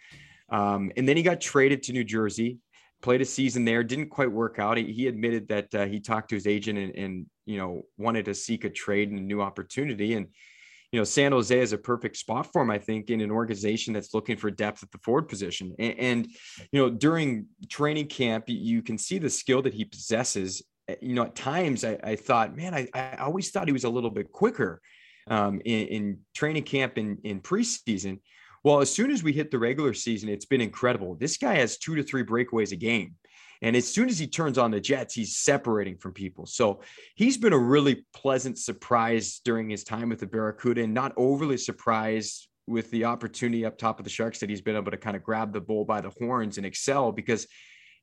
Um, 0.48 0.90
and 0.96 1.08
then 1.08 1.16
he 1.16 1.22
got 1.22 1.40
traded 1.40 1.84
to 1.84 1.92
New 1.92 2.04
Jersey 2.04 2.58
played 3.02 3.20
a 3.20 3.24
season 3.24 3.64
there, 3.64 3.82
didn't 3.82 4.08
quite 4.08 4.30
work 4.30 4.58
out. 4.58 4.78
He, 4.78 4.92
he 4.92 5.08
admitted 5.08 5.48
that 5.48 5.74
uh, 5.74 5.86
he 5.86 6.00
talked 6.00 6.30
to 6.30 6.36
his 6.36 6.46
agent 6.46 6.78
and, 6.78 6.94
and, 6.94 7.26
you 7.44 7.58
know, 7.58 7.82
wanted 7.98 8.24
to 8.26 8.34
seek 8.34 8.64
a 8.64 8.70
trade 8.70 9.10
and 9.10 9.18
a 9.18 9.22
new 9.22 9.42
opportunity. 9.42 10.14
And, 10.14 10.28
you 10.92 11.00
know, 11.00 11.04
San 11.04 11.32
Jose 11.32 11.58
is 11.58 11.72
a 11.72 11.78
perfect 11.78 12.18
spot 12.18 12.52
for 12.52 12.60
him, 12.60 12.70
I 12.70 12.78
think, 12.78 13.08
in 13.08 13.22
an 13.22 13.30
organization 13.30 13.94
that's 13.94 14.12
looking 14.12 14.36
for 14.36 14.50
depth 14.50 14.82
at 14.82 14.90
the 14.90 14.98
forward 14.98 15.26
position. 15.26 15.74
And, 15.78 15.98
and 15.98 16.26
you 16.70 16.80
know, 16.80 16.90
during 16.90 17.46
training 17.70 18.08
camp, 18.08 18.44
you 18.46 18.82
can 18.82 18.98
see 18.98 19.18
the 19.18 19.30
skill 19.30 19.62
that 19.62 19.72
he 19.72 19.86
possesses. 19.86 20.62
You 21.00 21.14
know, 21.14 21.22
at 21.22 21.34
times 21.34 21.82
I, 21.82 21.98
I 22.04 22.16
thought, 22.16 22.54
man, 22.54 22.74
I, 22.74 22.88
I 22.94 23.16
always 23.16 23.50
thought 23.50 23.68
he 23.68 23.72
was 23.72 23.84
a 23.84 23.88
little 23.88 24.10
bit 24.10 24.30
quicker 24.32 24.82
um, 25.28 25.62
in, 25.64 25.86
in 25.86 26.18
training 26.34 26.64
camp 26.64 26.98
in, 26.98 27.18
in 27.24 27.40
preseason. 27.40 28.20
Well, 28.64 28.80
as 28.80 28.92
soon 28.92 29.10
as 29.10 29.22
we 29.22 29.32
hit 29.32 29.50
the 29.50 29.58
regular 29.58 29.92
season, 29.92 30.28
it's 30.28 30.44
been 30.44 30.60
incredible. 30.60 31.16
This 31.16 31.36
guy 31.36 31.54
has 31.54 31.78
two 31.78 31.96
to 31.96 32.02
three 32.02 32.24
breakaways 32.24 32.72
a 32.72 32.76
game. 32.76 33.16
And 33.60 33.76
as 33.76 33.88
soon 33.88 34.08
as 34.08 34.18
he 34.18 34.26
turns 34.26 34.58
on 34.58 34.72
the 34.72 34.80
Jets, 34.80 35.14
he's 35.14 35.36
separating 35.36 35.96
from 35.96 36.12
people. 36.12 36.46
So 36.46 36.80
he's 37.14 37.38
been 37.38 37.52
a 37.52 37.58
really 37.58 38.04
pleasant 38.12 38.58
surprise 38.58 39.40
during 39.44 39.70
his 39.70 39.84
time 39.84 40.08
with 40.08 40.18
the 40.18 40.26
Barracuda 40.26 40.82
and 40.82 40.94
not 40.94 41.12
overly 41.16 41.56
surprised 41.56 42.48
with 42.66 42.90
the 42.90 43.04
opportunity 43.04 43.64
up 43.64 43.78
top 43.78 43.98
of 44.00 44.04
the 44.04 44.10
Sharks 44.10 44.40
that 44.40 44.50
he's 44.50 44.60
been 44.60 44.76
able 44.76 44.90
to 44.90 44.96
kind 44.96 45.16
of 45.16 45.22
grab 45.22 45.52
the 45.52 45.60
bull 45.60 45.84
by 45.84 46.00
the 46.00 46.10
horns 46.18 46.56
and 46.56 46.66
excel 46.66 47.12
because 47.12 47.46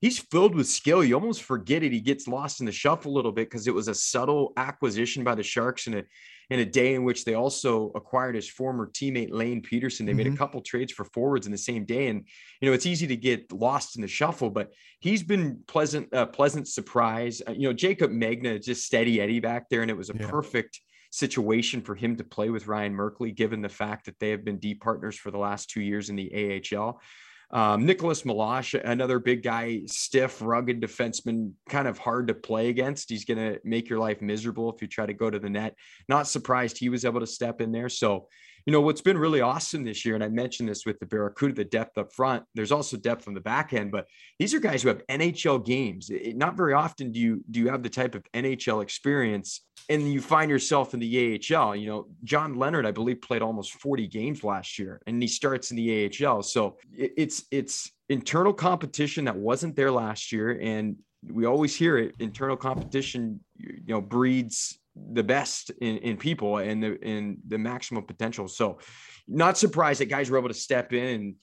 he's 0.02 0.20
filled 0.20 0.56
with 0.56 0.68
skill. 0.68 1.04
You 1.04 1.16
almost 1.16 1.44
forget 1.44 1.84
it. 1.84 1.92
He 1.92 2.02
gets 2.02 2.28
lost 2.28 2.60
in 2.60 2.66
the 2.66 2.72
shuffle 2.72 3.12
a 3.12 3.16
little 3.16 3.32
bit 3.32 3.50
because 3.50 3.68
it 3.68 3.74
was 3.74 3.88
a 3.88 3.94
subtle 3.94 4.54
acquisition 4.58 5.24
by 5.24 5.36
the 5.36 5.44
Sharks 5.44 5.88
and 5.88 5.96
it 5.96 6.08
in 6.50 6.60
a 6.60 6.66
day 6.66 6.96
in 6.96 7.04
which 7.04 7.26
they 7.26 7.36
also 7.36 7.92
acquired 7.94 8.36
his 8.36 8.50
former 8.50 8.88
teammate 8.88 9.32
Lane 9.32 9.62
Pederson. 9.62 10.00
They 10.00 10.06
mm-hmm. 10.06 10.18
made 10.18 10.28
a 10.28 10.30
mm-hmm. 10.32 10.38
couple 10.38 10.62
trades 10.62 10.92
for 10.92 11.06
forwards 11.06 11.46
in 11.46 11.52
the 11.52 11.58
same 11.58 11.86
day, 11.86 12.08
and 12.08 12.26
you 12.60 12.68
know 12.68 12.74
it's 12.74 12.86
easy 12.86 13.08
to 13.08 13.16
get 13.16 13.52
lost 13.52 13.96
in 13.96 14.02
the 14.02 14.08
shuffle. 14.08 14.50
But 14.50 14.74
he's 15.00 15.22
been 15.22 15.60
pleasant, 15.68 16.14
uh, 16.14 16.26
pleasant 16.26 16.68
surprise. 16.68 17.42
Uh, 17.48 17.52
you 17.52 17.68
know, 17.68 17.74
Jacob 17.74 18.12
Magna 18.12 18.58
just 18.58 18.86
steady 18.86 19.22
Eddie 19.22 19.40
back 19.40 19.70
there, 19.70 19.82
and 19.82 19.92
it 19.92 19.98
was 19.98 20.10
a 20.10 20.16
yeah. 20.20 20.28
perfect 20.28 20.80
situation 21.12 21.82
for 21.82 21.96
him 21.96 22.16
to 22.16 22.24
play 22.24 22.50
with 22.50 22.68
Ryan 22.68 22.96
Merkley, 22.96 23.36
given 23.36 23.62
the 23.62 23.70
fact 23.70 24.06
that 24.06 24.20
they 24.20 24.30
have 24.30 24.44
been 24.44 24.58
deep 24.58 24.82
partners 24.82 25.16
for 25.16 25.32
the 25.32 25.38
last 25.38 25.70
two 25.70 25.82
years 25.82 26.10
in 26.10 26.16
the 26.16 26.62
AHL. 26.74 27.00
Um, 27.52 27.86
Nicholas 27.86 28.24
Meloche, 28.24 28.80
another 28.84 29.18
big 29.18 29.42
guy, 29.42 29.82
stiff, 29.88 30.42
rugged 30.42 30.82
defenseman, 30.82 31.54
kind 31.68 31.88
of 31.88 31.98
hard 31.98 32.28
to 32.28 32.36
play 32.36 32.70
against. 32.70 33.10
He's 33.10 33.26
going 33.26 33.40
to 33.40 33.60
make 33.64 33.90
your 33.90 34.00
life 34.00 34.22
miserable 34.22 34.72
if 34.72 34.82
you 34.82 34.88
try 34.88 35.08
to 35.08 35.14
go 35.14 35.30
to 35.30 35.40
the 35.40 35.50
net. 35.50 35.76
Not 36.08 36.28
surprised 36.28 36.78
he 36.78 36.90
was 36.90 37.06
able 37.06 37.22
to 37.22 37.28
step 37.28 37.60
in 37.60 37.72
there. 37.72 37.90
So, 37.90 38.28
you 38.66 38.74
know, 38.74 38.82
what's 38.82 39.02
been 39.02 39.18
really 39.18 39.42
awesome 39.42 39.84
this 39.84 40.06
year, 40.06 40.16
and 40.16 40.24
I 40.24 40.30
mentioned 40.30 40.70
this 40.70 40.86
with 40.86 41.00
the 41.00 41.06
Barracuda, 41.06 41.56
the 41.56 41.66
depth 41.66 41.98
up 41.98 42.14
front, 42.14 42.44
there's 42.56 42.72
also 42.72 42.98
depth 42.98 43.28
on 43.28 43.34
the 43.34 43.42
back 43.42 43.74
end, 43.74 43.92
but 43.92 44.08
these 44.38 44.54
are 44.54 44.60
guys 44.60 44.84
who 44.84 44.90
have 44.90 45.06
NHL 45.08 45.66
games. 45.66 46.10
It, 46.10 46.38
not 46.38 46.58
very 46.58 46.74
often 46.74 47.12
do 47.12 47.20
you 47.20 47.44
do 47.50 47.60
you 47.60 47.70
have 47.70 47.84
the 47.84 47.90
type 47.90 48.16
of 48.16 48.24
NHL 48.34 48.82
experience 48.82 49.62
and 49.90 50.12
you 50.12 50.22
find 50.22 50.52
yourself 50.52 50.94
in 50.94 51.00
the 51.00 51.40
AHL. 51.52 51.76
You 51.76 51.88
know, 51.88 52.08
John 52.24 52.56
Leonard, 52.56 52.86
I 52.86 52.92
believe, 52.92 53.22
played 53.22 53.42
almost 53.42 53.74
40 53.74 54.08
games 54.08 54.44
last 54.44 54.78
year, 54.78 55.02
and 55.08 55.22
he 55.22 55.28
starts 55.28 55.72
in 55.72 55.78
the 55.78 56.12
AHL. 56.26 56.44
So 56.44 56.78
it, 56.96 57.14
it's 57.18 57.44
it's 57.52 57.92
internal 58.10 58.54
competition 58.54 59.26
that 59.26 59.36
wasn't 59.36 59.76
there 59.76 59.92
last 59.92 60.32
year, 60.32 60.60
and 60.62 60.98
we 61.24 61.46
always 61.46 61.76
hear 61.76 61.98
it. 61.98 62.16
Internal 62.20 62.58
competition, 62.58 63.40
you 63.58 63.82
know, 63.88 64.02
breeds 64.02 64.79
the 64.96 65.24
best 65.24 65.72
in, 65.82 65.98
in 65.98 66.18
people 66.18 66.58
and 66.58 66.84
the 66.84 67.00
in 67.02 67.38
the 67.48 67.58
maximum 67.58 68.04
potential. 68.04 68.48
So, 68.48 68.80
not 69.28 69.58
surprised 69.58 70.02
that 70.02 70.08
guys 70.10 70.30
were 70.30 70.38
able 70.38 70.50
to 70.50 70.54
step 70.54 70.94
in. 70.94 71.06
And 71.20 71.36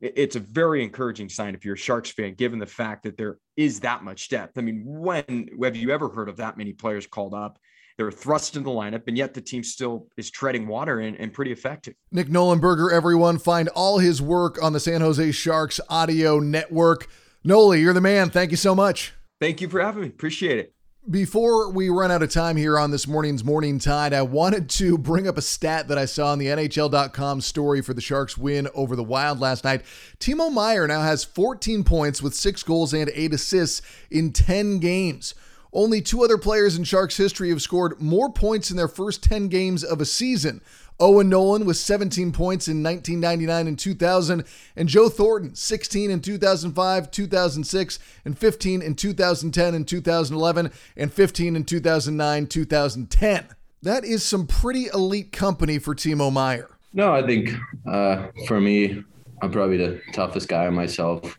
it's 0.00 0.36
a 0.36 0.40
very 0.40 0.82
encouraging 0.82 1.28
sign 1.28 1.54
if 1.54 1.64
you're 1.64 1.74
a 1.74 1.78
Sharks 1.78 2.10
fan, 2.10 2.34
given 2.34 2.58
the 2.58 2.66
fact 2.66 3.04
that 3.04 3.16
there 3.16 3.38
is 3.56 3.80
that 3.80 4.02
much 4.02 4.28
depth. 4.28 4.58
I 4.58 4.60
mean, 4.60 4.82
when 4.84 5.48
have 5.62 5.76
you 5.76 5.90
ever 5.90 6.08
heard 6.08 6.28
of 6.28 6.36
that 6.38 6.58
many 6.58 6.72
players 6.72 7.06
called 7.06 7.34
up? 7.34 7.58
They're 7.98 8.10
thrust 8.10 8.56
in 8.56 8.62
the 8.62 8.70
lineup, 8.70 9.02
and 9.06 9.16
yet 9.16 9.34
the 9.34 9.40
team 9.40 9.62
still 9.62 10.08
is 10.16 10.30
treading 10.30 10.66
water 10.66 11.00
and, 11.00 11.16
and 11.20 11.32
pretty 11.32 11.52
effective. 11.52 11.94
Nick 12.10 12.28
Nollenberger, 12.28 12.90
everyone, 12.90 13.38
find 13.38 13.68
all 13.68 13.98
his 13.98 14.20
work 14.20 14.60
on 14.62 14.72
the 14.72 14.80
San 14.80 15.02
Jose 15.02 15.30
Sharks 15.32 15.78
audio 15.88 16.40
network. 16.40 17.06
Noli, 17.44 17.80
you're 17.80 17.92
the 17.92 18.00
man. 18.00 18.30
Thank 18.30 18.50
you 18.50 18.56
so 18.56 18.74
much. 18.74 19.12
Thank 19.40 19.60
you 19.60 19.68
for 19.68 19.80
having 19.80 20.02
me. 20.02 20.08
Appreciate 20.08 20.58
it. 20.58 20.74
Before 21.10 21.68
we 21.68 21.88
run 21.88 22.12
out 22.12 22.22
of 22.22 22.30
time 22.30 22.56
here 22.56 22.78
on 22.78 22.92
this 22.92 23.08
morning's 23.08 23.42
Morning 23.42 23.80
Tide, 23.80 24.12
I 24.12 24.22
wanted 24.22 24.70
to 24.70 24.96
bring 24.96 25.26
up 25.26 25.36
a 25.36 25.42
stat 25.42 25.88
that 25.88 25.98
I 25.98 26.04
saw 26.04 26.32
in 26.32 26.38
the 26.38 26.46
NHL.com 26.46 27.40
story 27.40 27.82
for 27.82 27.92
the 27.92 28.00
Sharks 28.00 28.38
win 28.38 28.68
over 28.72 28.94
the 28.94 29.02
Wild 29.02 29.40
last 29.40 29.64
night. 29.64 29.82
Timo 30.20 30.52
Meier 30.52 30.86
now 30.86 31.00
has 31.00 31.24
14 31.24 31.82
points 31.82 32.22
with 32.22 32.36
six 32.36 32.62
goals 32.62 32.94
and 32.94 33.10
eight 33.16 33.34
assists 33.34 33.82
in 34.12 34.32
10 34.32 34.78
games. 34.78 35.34
Only 35.72 36.02
two 36.02 36.22
other 36.22 36.38
players 36.38 36.76
in 36.76 36.84
Sharks 36.84 37.16
history 37.16 37.48
have 37.48 37.62
scored 37.62 38.00
more 38.00 38.30
points 38.30 38.70
in 38.70 38.76
their 38.76 38.86
first 38.86 39.24
10 39.24 39.48
games 39.48 39.82
of 39.82 40.00
a 40.00 40.04
season. 40.04 40.60
Owen 41.00 41.28
Nolan 41.28 41.64
with 41.64 41.76
17 41.76 42.32
points 42.32 42.68
in 42.68 42.82
1999 42.82 43.66
and 43.66 43.78
2000, 43.78 44.44
and 44.76 44.88
Joe 44.88 45.08
Thornton 45.08 45.54
16 45.54 46.10
in 46.10 46.20
2005, 46.20 47.10
2006, 47.10 47.98
and 48.24 48.38
15 48.38 48.82
in 48.82 48.94
2010 48.94 49.74
and 49.74 49.88
2011, 49.88 50.70
and 50.96 51.12
15 51.12 51.56
in 51.56 51.64
2009, 51.64 52.46
2010. 52.46 53.46
That 53.82 54.04
is 54.04 54.22
some 54.22 54.46
pretty 54.46 54.86
elite 54.94 55.32
company 55.32 55.78
for 55.78 55.94
Timo 55.94 56.32
Meier. 56.32 56.68
No, 56.94 57.12
I 57.12 57.26
think 57.26 57.50
uh, 57.86 58.28
for 58.46 58.60
me, 58.60 59.02
I'm 59.42 59.50
probably 59.50 59.76
the 59.76 60.00
toughest 60.12 60.48
guy 60.48 60.70
myself, 60.70 61.36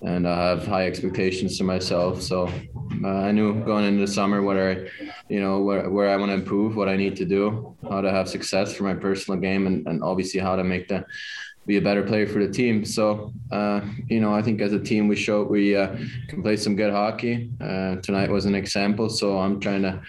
and 0.00 0.26
I 0.26 0.48
have 0.48 0.66
high 0.66 0.86
expectations 0.86 1.58
to 1.58 1.64
myself. 1.64 2.22
So 2.22 2.50
uh, 3.04 3.08
I 3.08 3.30
knew 3.30 3.62
going 3.62 3.84
into 3.84 4.00
the 4.00 4.12
summer 4.12 4.40
what 4.40 4.56
I, 4.56 4.88
you 5.28 5.38
know, 5.38 5.60
where, 5.60 5.90
where 5.90 6.08
I 6.08 6.16
want 6.16 6.30
to 6.30 6.34
improve, 6.34 6.76
what 6.76 6.88
I 6.88 6.96
need 6.96 7.14
to 7.16 7.26
do, 7.26 7.76
how 7.90 8.00
to 8.00 8.10
have 8.10 8.28
success 8.28 8.74
for 8.74 8.84
my 8.84 8.94
personal 8.94 9.38
game, 9.38 9.66
and, 9.66 9.86
and 9.86 10.02
obviously 10.02 10.40
how 10.40 10.56
to 10.56 10.64
make 10.64 10.88
the 10.88 11.04
be 11.66 11.76
a 11.76 11.80
better 11.80 12.02
player 12.02 12.26
for 12.26 12.44
the 12.44 12.52
team. 12.52 12.84
So, 12.84 13.32
uh, 13.52 13.82
you 14.08 14.20
know, 14.20 14.34
I 14.34 14.42
think 14.42 14.60
as 14.60 14.72
a 14.72 14.80
team 14.80 15.06
we 15.06 15.14
showed 15.14 15.48
we 15.48 15.76
uh, 15.76 15.94
can 16.28 16.42
play 16.42 16.56
some 16.56 16.74
good 16.74 16.90
hockey. 16.90 17.50
Uh, 17.60 17.96
tonight 17.96 18.30
was 18.30 18.46
an 18.46 18.54
example. 18.56 19.08
So 19.08 19.38
I'm 19.38 19.60
trying 19.60 19.82
to 19.82 20.02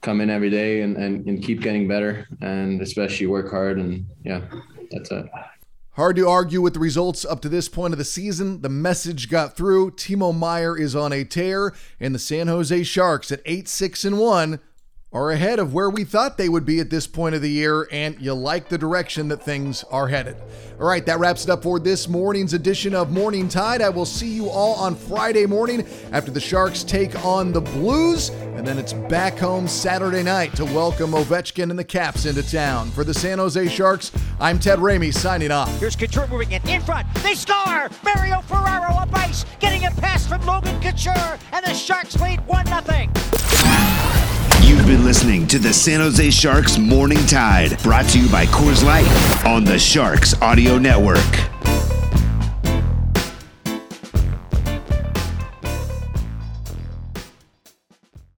come 0.00 0.22
in 0.22 0.30
every 0.30 0.48
day 0.48 0.80
and, 0.80 0.96
and, 0.96 1.26
and 1.26 1.42
keep 1.42 1.60
getting 1.60 1.86
better 1.86 2.26
and 2.40 2.80
especially 2.80 3.26
work 3.26 3.50
hard. 3.50 3.78
And 3.78 4.06
yeah, 4.24 4.40
that's 4.90 5.10
it. 5.10 5.26
Hard 5.96 6.16
to 6.16 6.28
argue 6.28 6.60
with 6.60 6.74
the 6.74 6.80
results 6.80 7.24
up 7.24 7.40
to 7.40 7.48
this 7.48 7.70
point 7.70 7.94
of 7.94 7.98
the 7.98 8.04
season. 8.04 8.60
The 8.60 8.68
message 8.68 9.30
got 9.30 9.56
through. 9.56 9.92
Timo 9.92 10.38
Meier 10.38 10.76
is 10.76 10.94
on 10.94 11.10
a 11.10 11.24
tear, 11.24 11.72
and 11.98 12.14
the 12.14 12.18
San 12.18 12.48
Jose 12.48 12.82
Sharks 12.82 13.32
at 13.32 13.40
8 13.46 13.66
6 13.66 14.04
and 14.04 14.18
1 14.18 14.60
are 15.12 15.30
ahead 15.30 15.58
of 15.58 15.72
where 15.72 15.88
we 15.88 16.04
thought 16.04 16.36
they 16.36 16.48
would 16.48 16.66
be 16.66 16.80
at 16.80 16.90
this 16.90 17.06
point 17.06 17.34
of 17.34 17.40
the 17.40 17.50
year, 17.50 17.88
and 17.92 18.20
you 18.20 18.34
like 18.34 18.68
the 18.68 18.76
direction 18.76 19.28
that 19.28 19.42
things 19.42 19.84
are 19.84 20.08
headed. 20.08 20.36
All 20.80 20.86
right, 20.86 21.06
that 21.06 21.20
wraps 21.20 21.44
it 21.44 21.50
up 21.50 21.62
for 21.62 21.78
this 21.78 22.08
morning's 22.08 22.52
edition 22.54 22.94
of 22.94 23.12
Morning 23.12 23.48
Tide. 23.48 23.82
I 23.82 23.88
will 23.88 24.04
see 24.04 24.28
you 24.28 24.48
all 24.48 24.74
on 24.74 24.96
Friday 24.96 25.46
morning 25.46 25.86
after 26.10 26.30
the 26.30 26.40
Sharks 26.40 26.82
take 26.82 27.24
on 27.24 27.52
the 27.52 27.60
Blues, 27.60 28.30
and 28.30 28.66
then 28.66 28.78
it's 28.78 28.92
back 28.92 29.38
home 29.38 29.68
Saturday 29.68 30.24
night 30.24 30.54
to 30.56 30.64
welcome 30.64 31.12
Ovechkin 31.12 31.70
and 31.70 31.78
the 31.78 31.84
Caps 31.84 32.26
into 32.26 32.42
town. 32.42 32.90
For 32.90 33.04
the 33.04 33.14
San 33.14 33.38
Jose 33.38 33.68
Sharks, 33.68 34.10
I'm 34.40 34.58
Ted 34.58 34.80
Ramey 34.80 35.14
signing 35.14 35.52
off. 35.52 35.78
Here's 35.78 35.96
Couture 35.96 36.26
moving 36.26 36.52
in 36.52 36.68
in 36.68 36.82
front. 36.82 37.06
They 37.22 37.34
score! 37.34 37.88
Mario 38.02 38.40
Ferraro 38.42 38.92
up 38.94 39.14
ice, 39.14 39.46
getting 39.60 39.86
a 39.86 39.90
pass 39.92 40.26
from 40.26 40.44
Logan 40.44 40.78
Couture, 40.82 41.38
and 41.52 41.64
the 41.64 41.72
Sharks 41.72 42.20
lead 42.20 42.44
1 42.46 42.66
0. 42.66 44.05
You've 44.86 44.98
been 44.98 45.04
listening 45.04 45.48
to 45.48 45.58
the 45.58 45.72
San 45.72 45.98
Jose 45.98 46.30
Sharks 46.30 46.78
Morning 46.78 47.18
Tide, 47.26 47.76
brought 47.82 48.04
to 48.10 48.20
you 48.20 48.30
by 48.30 48.46
Coors 48.46 48.84
Light 48.84 49.04
on 49.44 49.64
the 49.64 49.80
Sharks 49.80 50.40
Audio 50.40 50.78
Network. 50.78 51.18